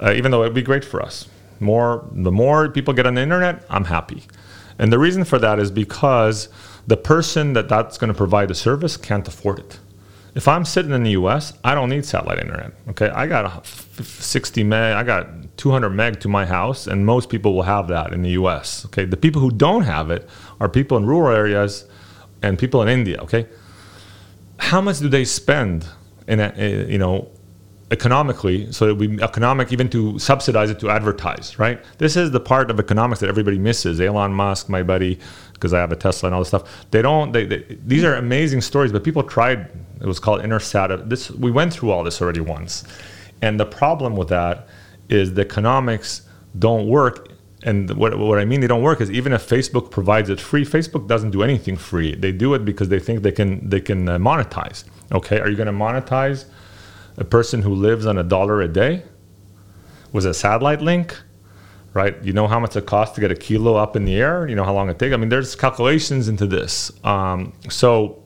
uh, 0.00 0.12
even 0.16 0.30
though 0.30 0.42
it'd 0.42 0.54
be 0.54 0.62
great 0.62 0.84
for 0.84 1.02
us. 1.02 1.28
More, 1.64 2.08
the 2.12 2.30
more 2.30 2.68
people 2.68 2.94
get 2.94 3.06
on 3.06 3.14
the 3.14 3.22
internet, 3.22 3.64
I'm 3.68 3.86
happy. 3.86 4.22
And 4.78 4.92
the 4.92 4.98
reason 4.98 5.24
for 5.24 5.38
that 5.38 5.58
is 5.58 5.70
because 5.70 6.48
the 6.86 6.96
person 6.96 7.54
that 7.54 7.68
that's 7.68 7.98
going 7.98 8.08
to 8.08 8.14
provide 8.14 8.48
the 8.48 8.54
service 8.54 8.96
can't 8.96 9.26
afford 9.26 9.58
it. 9.58 9.78
If 10.34 10.48
I'm 10.48 10.64
sitting 10.64 10.90
in 10.90 11.04
the 11.04 11.12
US, 11.12 11.52
I 11.62 11.74
don't 11.74 11.88
need 11.88 12.04
satellite 12.04 12.40
internet. 12.40 12.72
Okay, 12.90 13.08
I 13.08 13.26
got 13.26 13.66
60 13.66 14.64
meg, 14.64 14.94
I 14.94 15.04
got 15.04 15.56
200 15.56 15.90
meg 15.90 16.20
to 16.20 16.28
my 16.28 16.44
house, 16.44 16.88
and 16.88 17.06
most 17.06 17.28
people 17.28 17.54
will 17.54 17.62
have 17.62 17.86
that 17.88 18.12
in 18.12 18.22
the 18.22 18.30
US. 18.30 18.84
Okay, 18.86 19.04
the 19.04 19.16
people 19.16 19.40
who 19.40 19.50
don't 19.50 19.82
have 19.82 20.10
it 20.10 20.28
are 20.60 20.68
people 20.68 20.96
in 20.96 21.06
rural 21.06 21.34
areas 21.34 21.84
and 22.42 22.58
people 22.58 22.82
in 22.82 22.88
India. 22.88 23.18
Okay, 23.22 23.46
how 24.58 24.80
much 24.80 24.98
do 24.98 25.08
they 25.08 25.24
spend 25.24 25.86
in 26.26 26.40
a, 26.40 26.52
eh, 26.56 26.84
you 26.88 26.98
know 26.98 27.30
economically 27.90 28.72
so 28.72 28.88
it 28.88 28.96
would 28.96 29.16
be 29.16 29.22
economic 29.22 29.72
even 29.72 29.88
to 29.90 30.18
subsidize 30.18 30.70
it 30.70 30.80
to 30.80 30.90
advertise 30.90 31.58
right? 31.58 31.84
This 31.98 32.16
is 32.16 32.30
the 32.30 32.40
part 32.40 32.70
of 32.70 32.80
economics 32.80 33.20
that 33.20 33.28
everybody 33.28 33.58
misses. 33.58 34.00
Elon 34.00 34.32
musk 34.32 34.68
my 34.68 34.82
buddy 34.82 35.18
because 35.52 35.72
i 35.72 35.78
have 35.78 35.92
a 35.92 35.96
tesla 35.96 36.28
and 36.28 36.34
all 36.34 36.40
this 36.40 36.48
stuff. 36.48 36.86
They 36.90 37.02
don't 37.02 37.32
they, 37.32 37.44
they, 37.44 37.78
these 37.84 38.04
are 38.04 38.14
amazing 38.14 38.62
stories 38.62 38.92
but 38.92 39.04
people 39.04 39.22
tried 39.22 39.70
it 40.00 40.06
was 40.06 40.18
called 40.18 40.40
intersat. 40.42 41.08
This 41.08 41.30
we 41.30 41.50
went 41.50 41.72
through 41.72 41.90
all 41.90 42.04
this 42.04 42.20
already 42.22 42.40
once. 42.40 42.84
And 43.42 43.60
the 43.60 43.66
problem 43.66 44.16
with 44.16 44.28
that 44.28 44.68
is 45.08 45.34
the 45.34 45.42
economics 45.42 46.22
don't 46.58 46.88
work. 46.88 47.28
And 47.62 47.90
what, 47.92 48.18
what 48.18 48.38
I 48.38 48.44
mean 48.44 48.60
they 48.60 48.66
don't 48.66 48.82
work 48.82 49.00
is 49.00 49.10
even 49.10 49.32
if 49.32 49.48
Facebook 49.48 49.90
provides 49.90 50.28
it 50.28 50.40
free, 50.40 50.64
Facebook 50.64 51.08
doesn't 51.08 51.30
do 51.30 51.42
anything 51.42 51.76
free. 51.76 52.14
They 52.14 52.32
do 52.32 52.54
it 52.54 52.64
because 52.64 52.88
they 52.88 52.98
think 52.98 53.22
they 53.22 53.32
can 53.32 53.68
they 53.68 53.80
can 53.80 54.08
uh, 54.08 54.18
monetize. 54.18 54.84
Okay, 55.12 55.38
are 55.40 55.48
you 55.48 55.56
going 55.56 55.66
to 55.66 55.72
monetize 55.72 56.46
a 57.16 57.24
person 57.24 57.62
who 57.62 57.74
lives 57.74 58.06
on 58.06 58.18
a 58.18 58.22
dollar 58.22 58.60
a 58.60 58.68
day 58.68 59.02
with 60.12 60.26
a 60.26 60.34
satellite 60.34 60.80
link, 60.80 61.16
right? 61.92 62.20
You 62.22 62.32
know 62.32 62.46
how 62.46 62.58
much 62.58 62.76
it 62.76 62.86
costs 62.86 63.14
to 63.14 63.20
get 63.20 63.30
a 63.30 63.36
kilo 63.36 63.76
up 63.76 63.96
in 63.96 64.04
the 64.04 64.16
air. 64.16 64.48
You 64.48 64.56
know 64.56 64.64
how 64.64 64.74
long 64.74 64.88
it 64.88 64.98
takes. 64.98 65.14
I 65.14 65.16
mean, 65.16 65.28
there's 65.28 65.54
calculations 65.54 66.28
into 66.28 66.46
this. 66.46 66.92
Um, 67.04 67.52
so 67.68 68.22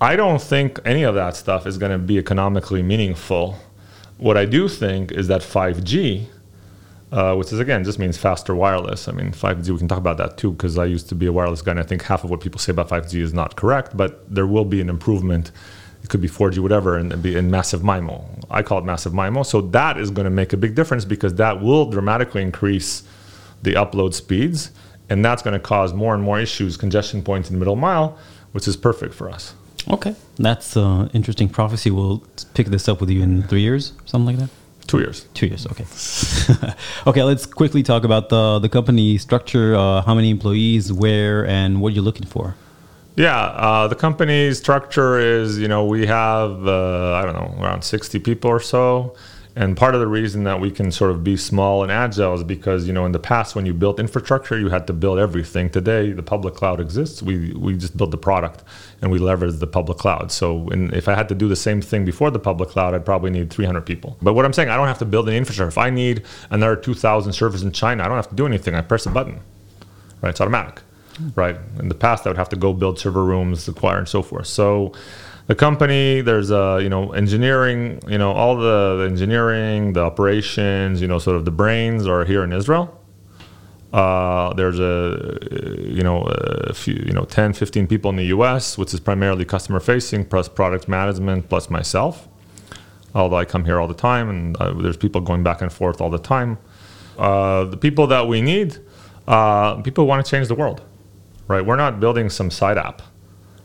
I 0.00 0.16
don't 0.16 0.40
think 0.40 0.78
any 0.84 1.02
of 1.02 1.14
that 1.14 1.36
stuff 1.36 1.66
is 1.66 1.76
going 1.78 1.92
to 1.92 1.98
be 1.98 2.18
economically 2.18 2.82
meaningful. 2.82 3.56
What 4.16 4.36
I 4.36 4.44
do 4.44 4.68
think 4.68 5.12
is 5.12 5.28
that 5.28 5.42
5G, 5.42 6.26
uh, 7.12 7.34
which 7.34 7.52
is 7.52 7.58
again 7.58 7.84
just 7.84 7.98
means 7.98 8.16
faster 8.16 8.54
wireless. 8.54 9.08
I 9.08 9.12
mean, 9.12 9.32
5G, 9.32 9.70
we 9.70 9.78
can 9.78 9.88
talk 9.88 9.98
about 9.98 10.18
that 10.18 10.36
too, 10.38 10.52
because 10.52 10.78
I 10.78 10.84
used 10.84 11.08
to 11.10 11.14
be 11.14 11.26
a 11.26 11.32
wireless 11.32 11.60
guy, 11.60 11.72
and 11.72 11.80
I 11.80 11.82
think 11.82 12.02
half 12.02 12.24
of 12.24 12.30
what 12.30 12.40
people 12.40 12.58
say 12.58 12.72
about 12.72 12.88
5G 12.88 13.20
is 13.20 13.34
not 13.34 13.56
correct, 13.56 13.96
but 13.96 14.32
there 14.34 14.46
will 14.46 14.64
be 14.64 14.80
an 14.80 14.88
improvement 14.88 15.50
could 16.10 16.20
be 16.20 16.28
4G, 16.28 16.58
whatever, 16.58 16.96
and 16.96 17.22
be 17.22 17.36
in 17.36 17.50
massive 17.50 17.80
MIMO. 17.80 18.24
I 18.50 18.62
call 18.62 18.78
it 18.78 18.84
massive 18.84 19.12
MIMO. 19.12 19.46
So 19.46 19.60
that 19.62 19.96
is 19.96 20.10
going 20.10 20.24
to 20.24 20.30
make 20.30 20.52
a 20.52 20.56
big 20.56 20.74
difference 20.74 21.04
because 21.04 21.34
that 21.36 21.62
will 21.62 21.86
dramatically 21.86 22.42
increase 22.42 23.04
the 23.62 23.74
upload 23.74 24.14
speeds, 24.14 24.70
and 25.08 25.24
that's 25.24 25.42
going 25.42 25.54
to 25.54 25.60
cause 25.60 25.92
more 25.94 26.14
and 26.14 26.22
more 26.22 26.40
issues, 26.40 26.76
congestion 26.76 27.22
points 27.22 27.48
in 27.48 27.54
the 27.54 27.58
middle 27.58 27.76
mile, 27.76 28.18
which 28.52 28.66
is 28.66 28.76
perfect 28.76 29.14
for 29.14 29.30
us. 29.30 29.54
Okay, 29.88 30.14
that's 30.36 30.76
uh, 30.76 31.08
interesting 31.14 31.48
prophecy. 31.48 31.90
We'll 31.90 32.22
pick 32.54 32.66
this 32.66 32.88
up 32.88 33.00
with 33.00 33.08
you 33.10 33.22
in 33.22 33.42
three 33.44 33.62
years, 33.62 33.92
something 34.04 34.36
like 34.36 34.48
that. 34.48 34.50
Two 34.86 34.98
years. 34.98 35.26
Two 35.34 35.46
years. 35.46 35.66
Okay. 35.66 35.86
okay. 37.06 37.22
Let's 37.22 37.46
quickly 37.46 37.82
talk 37.82 38.02
about 38.04 38.28
the 38.28 38.58
the 38.58 38.68
company 38.68 39.18
structure. 39.18 39.76
Uh, 39.76 40.02
how 40.02 40.14
many 40.14 40.30
employees, 40.30 40.92
where, 40.92 41.46
and 41.46 41.80
what 41.80 41.92
you're 41.92 42.02
looking 42.02 42.26
for. 42.26 42.56
Yeah, 43.16 43.36
uh, 43.38 43.88
the 43.88 43.96
company 43.96 44.52
structure 44.54 45.18
is, 45.18 45.58
you 45.58 45.68
know, 45.68 45.84
we 45.84 46.06
have, 46.06 46.66
uh, 46.66 47.14
I 47.14 47.22
don't 47.22 47.34
know, 47.34 47.62
around 47.62 47.82
60 47.82 48.18
people 48.20 48.50
or 48.50 48.60
so. 48.60 49.14
And 49.56 49.76
part 49.76 49.94
of 49.94 50.00
the 50.00 50.06
reason 50.06 50.44
that 50.44 50.60
we 50.60 50.70
can 50.70 50.92
sort 50.92 51.10
of 51.10 51.24
be 51.24 51.36
small 51.36 51.82
and 51.82 51.90
agile 51.90 52.34
is 52.34 52.44
because, 52.44 52.86
you 52.86 52.92
know, 52.92 53.04
in 53.04 53.10
the 53.10 53.18
past 53.18 53.56
when 53.56 53.66
you 53.66 53.74
built 53.74 53.98
infrastructure, 53.98 54.56
you 54.56 54.68
had 54.68 54.86
to 54.86 54.92
build 54.92 55.18
everything. 55.18 55.68
Today, 55.68 56.12
the 56.12 56.22
public 56.22 56.54
cloud 56.54 56.80
exists. 56.80 57.20
We, 57.20 57.52
we 57.54 57.76
just 57.76 57.96
build 57.96 58.12
the 58.12 58.16
product 58.16 58.62
and 59.02 59.10
we 59.10 59.18
leverage 59.18 59.56
the 59.56 59.66
public 59.66 59.98
cloud. 59.98 60.30
So 60.30 60.68
in, 60.68 60.94
if 60.94 61.08
I 61.08 61.16
had 61.16 61.28
to 61.30 61.34
do 61.34 61.48
the 61.48 61.56
same 61.56 61.82
thing 61.82 62.04
before 62.04 62.30
the 62.30 62.38
public 62.38 62.70
cloud, 62.70 62.94
I'd 62.94 63.04
probably 63.04 63.30
need 63.30 63.50
300 63.50 63.80
people. 63.80 64.16
But 64.22 64.34
what 64.34 64.44
I'm 64.44 64.52
saying, 64.52 64.68
I 64.68 64.76
don't 64.76 64.86
have 64.86 65.00
to 65.00 65.04
build 65.04 65.28
an 65.28 65.34
infrastructure. 65.34 65.68
If 65.68 65.78
I 65.78 65.90
need 65.90 66.22
another 66.50 66.76
2,000 66.76 67.32
servers 67.32 67.62
in 67.62 67.72
China, 67.72 68.04
I 68.04 68.08
don't 68.08 68.16
have 68.16 68.28
to 68.28 68.36
do 68.36 68.46
anything. 68.46 68.76
I 68.76 68.82
press 68.82 69.04
a 69.04 69.10
button, 69.10 69.40
right? 70.22 70.30
It's 70.30 70.40
automatic 70.40 70.80
right? 71.34 71.56
In 71.78 71.88
the 71.88 71.94
past, 71.94 72.26
I 72.26 72.30
would 72.30 72.36
have 72.36 72.48
to 72.50 72.56
go 72.56 72.72
build 72.72 72.98
server 72.98 73.24
rooms, 73.24 73.66
acquire, 73.68 73.98
and 73.98 74.08
so 74.08 74.22
forth. 74.22 74.46
So 74.46 74.92
the 75.46 75.54
company, 75.54 76.20
there's 76.20 76.50
a 76.50 76.78
you 76.82 76.88
know 76.88 77.12
engineering, 77.12 78.00
you 78.06 78.18
know 78.18 78.32
all 78.32 78.56
the, 78.56 79.06
engineering, 79.10 79.94
the 79.94 80.00
operations, 80.00 81.00
you 81.00 81.08
know 81.08 81.18
sort 81.18 81.36
of 81.36 81.44
the 81.44 81.50
brains 81.50 82.06
are 82.06 82.24
here 82.24 82.44
in 82.44 82.52
Israel. 82.52 82.96
Uh, 83.92 84.54
there's 84.54 84.78
a 84.78 85.38
you 85.80 86.02
know 86.02 86.22
a 86.22 86.72
few 86.72 86.94
you 87.04 87.12
know 87.12 87.24
10 87.24 87.54
15 87.54 87.88
people 87.88 88.08
in 88.10 88.16
the 88.16 88.26
US 88.26 88.78
which 88.78 88.94
is 88.94 89.00
primarily 89.00 89.44
customer 89.44 89.80
facing 89.80 90.24
plus 90.24 90.48
product 90.48 90.86
management 90.86 91.48
plus 91.48 91.68
myself 91.68 92.28
although 93.16 93.34
I 93.34 93.44
come 93.44 93.64
here 93.64 93.80
all 93.80 93.88
the 93.88 93.94
time 93.94 94.30
and 94.30 94.56
uh, 94.58 94.74
there's 94.74 94.96
people 94.96 95.20
going 95.20 95.42
back 95.42 95.60
and 95.60 95.72
forth 95.72 96.00
all 96.00 96.08
the 96.08 96.20
time 96.20 96.58
uh, 97.18 97.64
the 97.64 97.76
people 97.76 98.06
that 98.06 98.28
we 98.28 98.40
need 98.40 98.78
uh, 99.26 99.82
people 99.82 100.06
want 100.06 100.24
to 100.24 100.30
change 100.30 100.46
the 100.46 100.54
world 100.54 100.82
right? 101.50 101.64
We're 101.64 101.76
not 101.76 102.00
building 102.00 102.30
some 102.30 102.50
side 102.50 102.78
app 102.78 103.02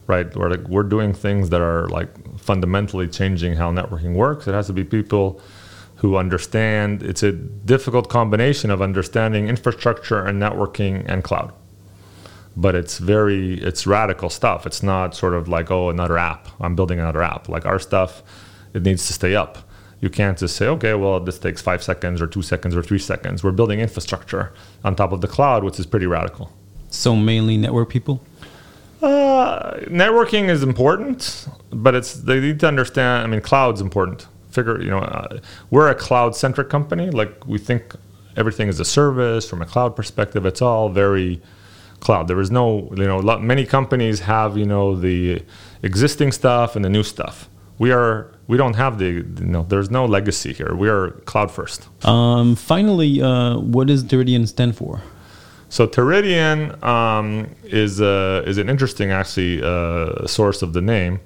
right? 0.07 0.35
We're 0.35 0.49
like, 0.49 0.67
we're 0.67 0.83
doing 0.83 1.13
things 1.13 1.49
that 1.49 1.61
are 1.61 1.87
like 1.89 2.09
fundamentally 2.39 3.07
changing 3.07 3.55
how 3.55 3.71
networking 3.71 4.13
works. 4.15 4.47
It 4.47 4.53
has 4.53 4.67
to 4.67 4.73
be 4.73 4.83
people 4.83 5.41
who 5.97 6.17
understand. 6.17 7.01
It's 7.03 7.23
a 7.23 7.31
difficult 7.31 8.09
combination 8.09 8.69
of 8.69 8.81
understanding 8.81 9.47
infrastructure 9.47 10.23
and 10.23 10.41
networking 10.41 11.05
and 11.07 11.23
cloud. 11.23 11.53
But 12.57 12.75
it's 12.75 12.99
very 12.99 13.55
it's 13.55 13.85
radical 13.85 14.29
stuff. 14.29 14.65
It's 14.65 14.81
not 14.81 15.15
sort 15.15 15.33
of 15.33 15.47
like 15.47 15.71
oh 15.71 15.89
another 15.89 16.17
app. 16.17 16.47
I'm 16.61 16.75
building 16.75 16.99
another 16.99 17.21
app. 17.21 17.49
Like 17.49 17.65
our 17.65 17.79
stuff 17.79 18.23
it 18.73 18.83
needs 18.83 19.07
to 19.07 19.13
stay 19.13 19.35
up. 19.35 19.57
You 19.99 20.09
can't 20.09 20.37
just 20.37 20.55
say 20.55 20.67
okay 20.67 20.93
well 20.93 21.19
this 21.19 21.39
takes 21.39 21.61
five 21.61 21.83
seconds 21.83 22.21
or 22.21 22.27
two 22.27 22.41
seconds 22.41 22.75
or 22.75 22.81
three 22.81 22.99
seconds. 22.99 23.43
We're 23.43 23.51
building 23.51 23.79
infrastructure 23.79 24.53
on 24.83 24.95
top 24.95 25.11
of 25.11 25.21
the 25.21 25.27
cloud 25.27 25.63
which 25.63 25.79
is 25.79 25.85
pretty 25.85 26.05
radical 26.05 26.51
so 26.95 27.15
mainly 27.15 27.57
network 27.57 27.89
people 27.89 28.21
uh, 29.01 29.73
networking 29.81 30.49
is 30.49 30.63
important 30.63 31.47
but 31.71 31.93
it's 31.93 32.13
they 32.13 32.39
need 32.39 32.59
to 32.59 32.67
understand 32.67 33.23
i 33.23 33.27
mean 33.27 33.41
cloud's 33.41 33.81
important 33.81 34.27
figure, 34.55 34.81
you 34.81 34.89
know, 34.89 34.99
uh, 34.99 35.39
we're 35.69 35.89
a 35.89 35.95
cloud 35.95 36.35
centric 36.35 36.69
company. 36.69 37.11
Like 37.11 37.45
we 37.45 37.59
think 37.59 37.93
everything 38.37 38.67
is 38.69 38.79
a 38.79 38.85
service 38.85 39.47
from 39.47 39.61
a 39.61 39.65
cloud 39.65 39.95
perspective. 39.95 40.45
It's 40.45 40.61
all 40.61 40.89
very 40.89 41.41
cloud. 41.99 42.27
There 42.27 42.39
is 42.39 42.49
no, 42.49 42.89
you 42.95 43.05
know, 43.05 43.19
lot, 43.19 43.43
many 43.43 43.65
companies 43.65 44.21
have, 44.21 44.57
you 44.57 44.65
know, 44.65 44.95
the 44.95 45.43
existing 45.83 46.31
stuff 46.31 46.75
and 46.75 46.83
the 46.83 46.89
new 46.89 47.03
stuff. 47.03 47.49
We 47.77 47.91
are, 47.91 48.31
we 48.47 48.55
don't 48.57 48.75
have 48.75 48.97
the, 48.99 49.09
you 49.41 49.51
know, 49.53 49.63
there's 49.67 49.91
no 49.91 50.05
legacy 50.05 50.53
here. 50.53 50.73
We 50.73 50.87
are 50.87 51.11
cloud 51.31 51.51
first. 51.51 51.89
Um, 52.05 52.55
finally, 52.55 53.21
uh, 53.21 53.57
what 53.57 53.87
does 53.87 54.03
Teridion 54.03 54.47
stand 54.47 54.77
for? 54.77 55.01
So 55.75 55.85
Teridion 55.85 56.81
um, 56.85 57.53
is 57.65 57.99
uh, 57.99 58.43
is 58.47 58.57
an 58.57 58.69
interesting 58.69 59.11
actually 59.11 59.61
uh, 59.61 60.25
source 60.25 60.61
of 60.61 60.71
the 60.71 60.79
name. 60.79 61.19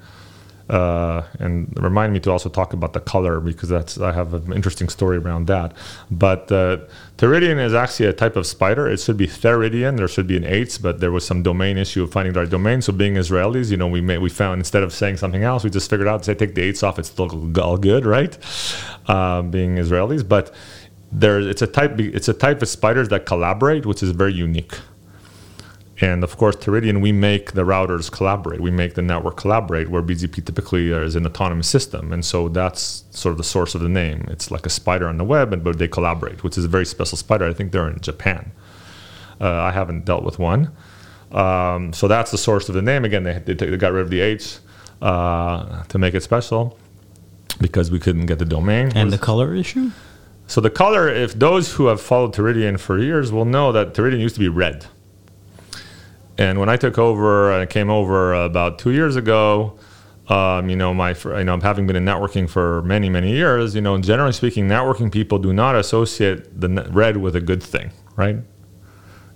Uh, 0.67 1.23
and 1.39 1.71
remind 1.79 2.13
me 2.13 2.19
to 2.19 2.31
also 2.31 2.49
talk 2.49 2.73
about 2.73 2.93
the 2.93 2.99
color 2.99 3.39
because 3.39 3.69
that's 3.69 3.99
I 3.99 4.11
have 4.11 4.33
an 4.33 4.51
interesting 4.51 4.89
story 4.89 5.17
around 5.17 5.45
that. 5.47 5.73
But 6.09 6.51
uh, 6.51 6.77
Teridion 7.17 7.63
is 7.63 7.75
actually 7.75 8.07
a 8.07 8.13
type 8.13 8.35
of 8.35 8.47
spider. 8.47 8.87
It 8.87 8.99
should 8.99 9.17
be 9.17 9.27
Theridion. 9.27 9.97
There 9.97 10.07
should 10.07 10.25
be 10.25 10.37
an 10.37 10.45
H, 10.45 10.81
but 10.81 10.99
there 10.99 11.11
was 11.11 11.23
some 11.27 11.43
domain 11.43 11.77
issue 11.77 12.01
of 12.03 12.11
finding 12.11 12.33
the 12.33 12.39
right 12.39 12.49
domain. 12.49 12.81
So 12.81 12.91
being 12.91 13.15
Israelis, 13.15 13.69
you 13.69 13.77
know, 13.77 13.87
we 13.87 14.01
may, 14.01 14.17
we 14.17 14.31
found 14.31 14.59
instead 14.59 14.81
of 14.81 14.93
saying 14.93 15.17
something 15.17 15.43
else, 15.43 15.63
we 15.63 15.69
just 15.69 15.89
figured 15.91 16.07
out 16.07 16.25
say 16.25 16.33
take 16.33 16.55
the 16.55 16.63
H 16.63 16.81
off. 16.81 16.97
It's 16.97 17.09
still 17.09 17.29
all 17.59 17.77
good, 17.77 18.03
right? 18.03 18.35
Uh, 19.07 19.43
being 19.43 19.75
Israelis, 19.75 20.27
but 20.27 20.51
there 21.11 21.39
it's 21.39 21.61
a 21.61 21.67
type 21.67 21.99
it's 21.99 22.27
a 22.27 22.33
type 22.33 22.61
of 22.61 22.67
spiders 22.67 23.09
that 23.09 23.25
collaborate, 23.25 23.85
which 23.85 24.03
is 24.03 24.11
very 24.11 24.33
unique. 24.33 24.77
And 26.01 26.23
of 26.23 26.37
course, 26.37 26.55
Teridion, 26.55 27.01
we 27.01 27.11
make 27.11 27.53
the 27.53 27.63
routers 27.63 28.09
collaborate. 28.09 28.61
We 28.61 28.71
make 28.71 28.93
the 28.93 29.01
network 29.01 29.35
collaborate, 29.35 29.89
where 29.89 30.01
BGP 30.01 30.45
typically 30.45 30.91
is 30.91 31.15
an 31.15 31.25
autonomous 31.25 31.67
system. 31.67 32.13
And 32.13 32.23
so 32.23 32.47
that's 32.47 33.03
sort 33.11 33.31
of 33.31 33.37
the 33.37 33.43
source 33.43 33.75
of 33.75 33.81
the 33.81 33.89
name. 33.89 34.25
It's 34.29 34.49
like 34.49 34.65
a 34.65 34.69
spider 34.69 35.09
on 35.09 35.17
the 35.17 35.25
web, 35.25 35.61
but 35.61 35.77
they 35.77 35.89
collaborate, 35.89 36.41
which 36.41 36.57
is 36.57 36.63
a 36.63 36.69
very 36.69 36.85
special 36.85 37.17
spider. 37.17 37.45
I 37.45 37.53
think 37.53 37.73
they're 37.73 37.89
in 37.89 37.99
Japan. 37.99 38.53
Uh, 39.41 39.51
I 39.51 39.71
haven't 39.71 40.05
dealt 40.05 40.23
with 40.23 40.39
one. 40.39 40.71
Um, 41.33 41.91
so 41.91 42.07
that's 42.07 42.31
the 42.31 42.37
source 42.37 42.69
of 42.69 42.75
the 42.75 42.81
name. 42.81 43.03
Again, 43.03 43.23
they, 43.23 43.33
they, 43.39 43.53
they 43.53 43.77
got 43.77 43.91
rid 43.91 44.03
of 44.03 44.09
the 44.09 44.21
H 44.21 44.59
uh, 45.01 45.83
to 45.83 45.97
make 45.97 46.13
it 46.13 46.23
special 46.23 46.77
because 47.59 47.91
we 47.91 47.99
couldn't 47.99 48.25
get 48.25 48.39
the 48.39 48.45
domain. 48.45 48.91
And 48.95 49.11
the 49.11 49.17
color 49.17 49.53
issue? 49.53 49.91
So 50.49 50.61
the 50.61 50.71
color, 50.71 51.07
if 51.07 51.37
those 51.37 51.73
who 51.73 51.85
have 51.85 52.01
followed 52.01 52.33
Teridion 52.33 52.79
for 52.79 52.97
years 52.97 53.31
will 53.31 53.45
know 53.45 53.71
that 53.71 53.93
Teridion 53.93 54.19
used 54.19 54.33
to 54.33 54.39
be 54.39 54.47
red. 54.47 54.87
And 56.39 56.59
when 56.59 56.69
I 56.69 56.75
took 56.75 56.97
over, 56.97 57.53
I 57.53 57.67
came 57.67 57.91
over 57.91 58.33
about 58.33 58.79
two 58.79 58.89
years 58.89 59.15
ago. 59.15 59.77
Um, 60.27 60.67
you 60.67 60.75
know, 60.75 60.91
my 60.91 61.13
you 61.23 61.43
know, 61.43 61.59
having 61.59 61.85
been 61.85 61.95
in 61.95 62.03
networking 62.03 62.49
for 62.49 62.81
many 62.81 63.09
many 63.09 63.31
years, 63.31 63.75
you 63.75 63.81
know, 63.81 63.95
generally 63.99 64.31
speaking, 64.31 64.67
networking 64.67 65.11
people 65.11 65.37
do 65.37 65.53
not 65.53 65.75
associate 65.75 66.59
the 66.59 66.67
red 66.89 67.17
with 67.17 67.35
a 67.35 67.41
good 67.41 67.61
thing, 67.61 67.91
right? 68.15 68.37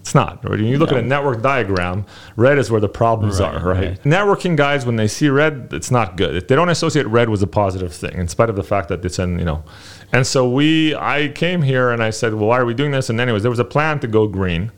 It's 0.04 0.13
not. 0.13 0.44
When 0.44 0.66
you 0.66 0.78
look 0.78 0.92
no. 0.92 0.98
at 0.98 1.04
a 1.06 1.08
network 1.08 1.42
diagram, 1.42 2.06
red 2.36 2.58
is 2.58 2.70
where 2.70 2.82
the 2.82 2.89
problems 2.89 3.39
right, 3.39 3.56
are, 3.56 3.66
right? 3.66 3.88
right? 3.88 4.04
Networking 4.04 4.58
guys, 4.58 4.86
when 4.86 4.98
they 4.98 5.08
see 5.08 5.30
red, 5.30 5.70
it's 5.72 5.92
not 5.92 6.18
good. 6.18 6.46
They 6.50 6.56
don't 6.56 6.68
associate 6.68 7.08
red 7.08 7.30
with 7.30 7.42
a 7.42 7.48
positive 7.48 7.94
thing, 7.94 8.18
in 8.18 8.28
spite 8.28 8.50
of 8.50 8.58
the 8.58 8.63
fact 8.63 8.89
that 8.89 9.04
it's 9.06 9.18
in, 9.18 9.39
you 9.39 9.46
know. 9.46 9.63
And 10.12 10.28
so 10.28 10.50
we, 10.50 10.94
I 10.94 11.30
came 11.30 11.62
here 11.62 11.89
and 11.89 12.04
I 12.04 12.10
said, 12.10 12.34
well, 12.34 12.50
why 12.50 12.60
are 12.60 12.66
we 12.66 12.74
doing 12.74 12.92
this? 12.92 13.10
And 13.10 13.20
anyways, 13.22 13.44
there 13.44 13.50
was 13.50 13.60
a 13.60 13.66
plan 13.66 14.02
to 14.02 14.08
go 14.08 14.28
green 14.28 14.74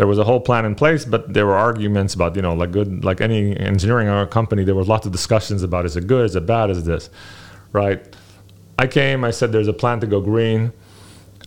there 0.00 0.06
was 0.06 0.18
a 0.18 0.24
whole 0.24 0.40
plan 0.40 0.64
in 0.64 0.74
place, 0.74 1.04
but 1.04 1.34
there 1.34 1.44
were 1.44 1.56
arguments 1.56 2.14
about, 2.14 2.34
you 2.34 2.40
know, 2.40 2.54
like 2.54 2.70
good, 2.70 3.04
like 3.04 3.20
any 3.20 3.54
engineering 3.58 4.08
or 4.08 4.24
company, 4.24 4.64
there 4.64 4.74
was 4.74 4.88
lots 4.88 5.04
of 5.04 5.12
discussions 5.12 5.62
about 5.62 5.84
is 5.84 5.94
it 5.94 6.06
good, 6.06 6.24
is 6.24 6.34
it 6.34 6.46
bad, 6.46 6.70
is 6.70 6.84
this, 6.84 7.10
right? 7.74 8.02
I 8.78 8.86
came, 8.86 9.24
I 9.24 9.30
said 9.30 9.52
there's 9.52 9.68
a 9.68 9.74
plan 9.74 10.00
to 10.00 10.06
go 10.06 10.22
green, 10.22 10.72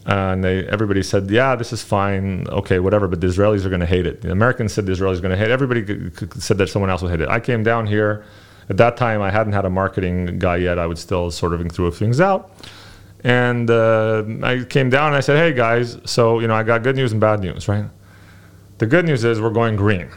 and 0.06 0.44
they, 0.44 0.68
everybody 0.68 1.02
said, 1.02 1.30
yeah, 1.30 1.56
this 1.56 1.72
is 1.72 1.82
fine, 1.82 2.46
okay, 2.50 2.80
whatever, 2.80 3.08
but 3.08 3.22
the 3.22 3.28
Israelis 3.28 3.64
are 3.66 3.70
going 3.70 3.80
to 3.80 3.86
hate 3.86 4.06
it. 4.06 4.22
The 4.22 4.32
Americans 4.32 4.74
said 4.74 4.86
the 4.86 4.92
Israelis 4.92 5.20
are 5.20 5.22
going 5.22 5.32
to 5.32 5.38
hate 5.38 5.50
it. 5.50 5.52
Everybody 5.52 6.12
said 6.40 6.58
that 6.58 6.68
someone 6.68 6.90
else 6.90 7.02
would 7.02 7.12
hate 7.12 7.22
it. 7.22 7.30
I 7.30 7.40
came 7.40 7.64
down 7.64 7.88
here. 7.88 8.26
At 8.70 8.78
that 8.78 8.98
time, 8.98 9.22
I 9.22 9.30
hadn't 9.30 9.54
had 9.54 9.66
a 9.66 9.70
marketing 9.70 10.40
guy 10.40 10.58
yet. 10.58 10.80
I 10.80 10.88
was 10.88 11.00
still 11.00 11.32
sort 11.32 11.54
of 11.54 11.72
through 11.72 11.92
things 11.92 12.20
out. 12.20 12.52
And 13.24 13.70
uh, 13.70 14.24
I 14.42 14.64
came 14.64 14.90
down 14.90 15.08
and 15.08 15.16
I 15.16 15.22
said, 15.22 15.38
hey, 15.38 15.54
guys, 15.54 15.98
so, 16.06 16.40
you 16.40 16.48
know, 16.48 16.56
I 16.56 16.64
got 16.64 16.84
good 16.84 16.96
news 16.96 17.14
and 17.14 17.22
bad 17.22 17.40
news, 17.40 17.68
right? 17.68 17.86
The 18.80 18.86
good 18.86 19.06
news 19.06 19.24
is 19.24 19.40
we're 19.40 19.50
going 19.50 19.78
green. 19.78 20.10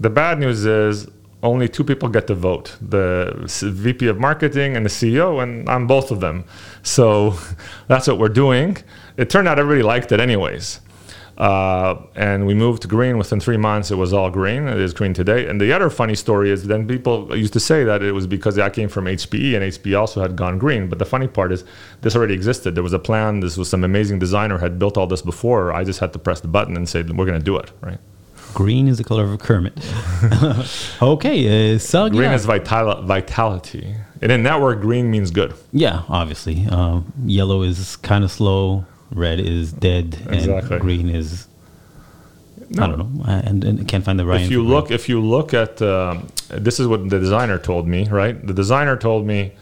The 0.00 0.10
bad 0.10 0.38
news 0.38 0.66
is 0.66 1.08
only 1.42 1.68
two 1.68 1.84
people 1.84 2.08
get 2.08 2.26
to 2.26 2.34
vote 2.34 2.76
the 2.80 3.44
VP 3.62 4.08
of 4.08 4.18
marketing 4.18 4.76
and 4.76 4.84
the 4.84 4.90
CEO, 4.90 5.42
and 5.42 5.68
I'm 5.68 5.86
both 5.86 6.10
of 6.10 6.20
them. 6.20 6.44
So 6.82 7.38
that's 7.88 8.08
what 8.08 8.18
we're 8.18 8.28
doing. 8.28 8.76
It 9.16 9.30
turned 9.30 9.48
out 9.48 9.58
everybody 9.58 9.82
liked 9.82 10.12
it, 10.12 10.20
anyways. 10.20 10.80
Uh, 11.36 12.00
and 12.14 12.46
we 12.46 12.54
moved 12.54 12.82
to 12.82 12.88
green 12.88 13.18
within 13.18 13.40
three 13.40 13.56
months. 13.56 13.90
It 13.90 13.96
was 13.96 14.12
all 14.12 14.30
green. 14.30 14.68
It 14.68 14.78
is 14.78 14.94
green 14.94 15.14
today. 15.14 15.48
And 15.48 15.60
the 15.60 15.72
other 15.72 15.90
funny 15.90 16.14
story 16.14 16.50
is 16.50 16.64
then 16.66 16.86
people 16.86 17.36
used 17.36 17.52
to 17.54 17.60
say 17.60 17.82
that 17.84 18.02
it 18.02 18.12
was 18.12 18.26
because 18.26 18.58
I 18.58 18.70
came 18.70 18.88
from 18.88 19.06
HPE 19.06 19.54
and 19.56 19.64
HPE 19.72 19.98
also 19.98 20.20
had 20.22 20.36
gone 20.36 20.58
green. 20.58 20.88
But 20.88 21.00
the 21.00 21.04
funny 21.04 21.26
part 21.26 21.50
is 21.50 21.64
this 22.02 22.14
already 22.14 22.34
existed. 22.34 22.74
There 22.76 22.84
was 22.84 22.92
a 22.92 22.98
plan. 23.00 23.40
This 23.40 23.56
was 23.56 23.68
some 23.68 23.82
amazing 23.82 24.20
designer 24.20 24.58
had 24.58 24.78
built 24.78 24.96
all 24.96 25.08
this 25.08 25.22
before. 25.22 25.72
I 25.72 25.82
just 25.82 25.98
had 25.98 26.12
to 26.12 26.18
press 26.20 26.40
the 26.40 26.48
button 26.48 26.76
and 26.76 26.88
say 26.88 27.02
we're 27.02 27.26
going 27.26 27.38
to 27.38 27.44
do 27.44 27.56
it. 27.56 27.72
Right. 27.80 27.98
Green 28.52 28.86
is 28.86 28.98
the 28.98 29.04
color 29.04 29.24
of 29.24 29.40
Kermit. 29.40 29.76
okay, 31.02 31.74
uh, 31.74 32.08
Green 32.10 32.30
is 32.30 32.44
vital- 32.44 33.02
vitality. 33.02 33.96
And 34.22 34.30
in 34.30 34.44
network, 34.44 34.80
green 34.80 35.10
means 35.10 35.32
good. 35.32 35.54
Yeah, 35.72 36.02
obviously. 36.08 36.64
Uh, 36.70 37.00
yellow 37.26 37.62
is 37.62 37.96
kind 37.96 38.22
of 38.22 38.30
slow 38.30 38.86
red 39.13 39.39
is 39.39 39.73
dead 39.73 40.17
exactly. 40.29 40.75
and 40.75 40.81
green 40.81 41.09
is 41.09 41.47
no. 42.69 42.83
I 42.83 42.87
don't 42.87 42.99
know, 42.99 43.23
and, 43.25 43.63
and 43.63 43.87
can't 43.87 44.05
find 44.05 44.19
the 44.19 44.25
right. 44.25 44.41
If 44.41 44.51
you 44.51 44.63
look, 44.63 44.91
if 44.91 45.09
you 45.09 45.19
look 45.21 45.53
at, 45.53 45.81
um, 45.81 46.27
this 46.49 46.79
is 46.79 46.87
what 46.87 47.09
the 47.09 47.19
designer 47.19 47.57
told 47.57 47.87
me, 47.87 48.07
right? 48.07 48.45
The 48.45 48.53
designer 48.53 48.95
told 48.95 49.25
me 49.25 49.53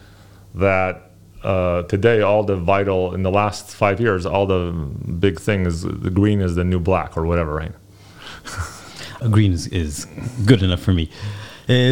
that 0.54 1.10
uh, 1.42 1.82
today 1.84 2.20
all 2.20 2.42
the 2.42 2.56
vital 2.56 3.14
in 3.14 3.22
the 3.22 3.30
last 3.30 3.70
five 3.70 4.00
years, 4.00 4.26
all 4.26 4.46
the 4.46 4.72
big 5.18 5.40
things, 5.40 5.82
the 5.82 6.10
green 6.10 6.40
is 6.40 6.54
the 6.54 6.64
new 6.64 6.80
black 6.80 7.16
or 7.16 7.24
whatever, 7.24 7.54
right? 7.54 7.72
green 9.30 9.52
is, 9.52 9.66
is 9.68 10.06
good 10.44 10.62
enough 10.62 10.80
for 10.80 10.92
me. 10.92 11.08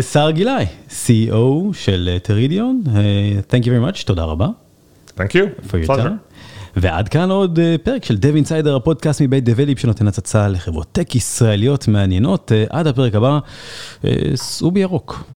שר 0.02 0.30
גילאי, 0.30 0.66
CEO 0.88 1.72
של 1.72 2.18
טרידיון, 2.22 2.82
thank 3.48 3.66
you 3.66 3.72
very 3.72 3.92
much, 3.92 4.04
תודה 4.04 4.24
רבה. 4.24 4.46
Thank 5.16 5.34
you. 5.34 5.54
For 5.68 5.78
your 5.78 5.86
Pleasure. 5.86 6.02
time. 6.02 6.20
ועד 6.75 7.09
כאן 7.09 7.31
עוד 7.31 7.59
אה, 7.59 7.75
פרק 7.83 8.05
של 8.05 8.15
Dev 8.15 8.47
Insider, 8.47 8.75
הפודקאסט 8.75 9.21
מבית 9.21 9.43
דבליפ 9.43 9.79
שנותן 9.79 10.07
הצצה 10.07 10.47
לחברות 10.47 10.87
טק 10.91 11.15
ישראליות 11.15 11.87
מעניינות. 11.87 12.51
אה, 12.51 12.63
עד 12.69 12.87
הפרק 12.87 13.15
הבא, 13.15 13.39
אה, 14.05 14.11
סעו 14.35 14.71
בירוק. 14.71 15.23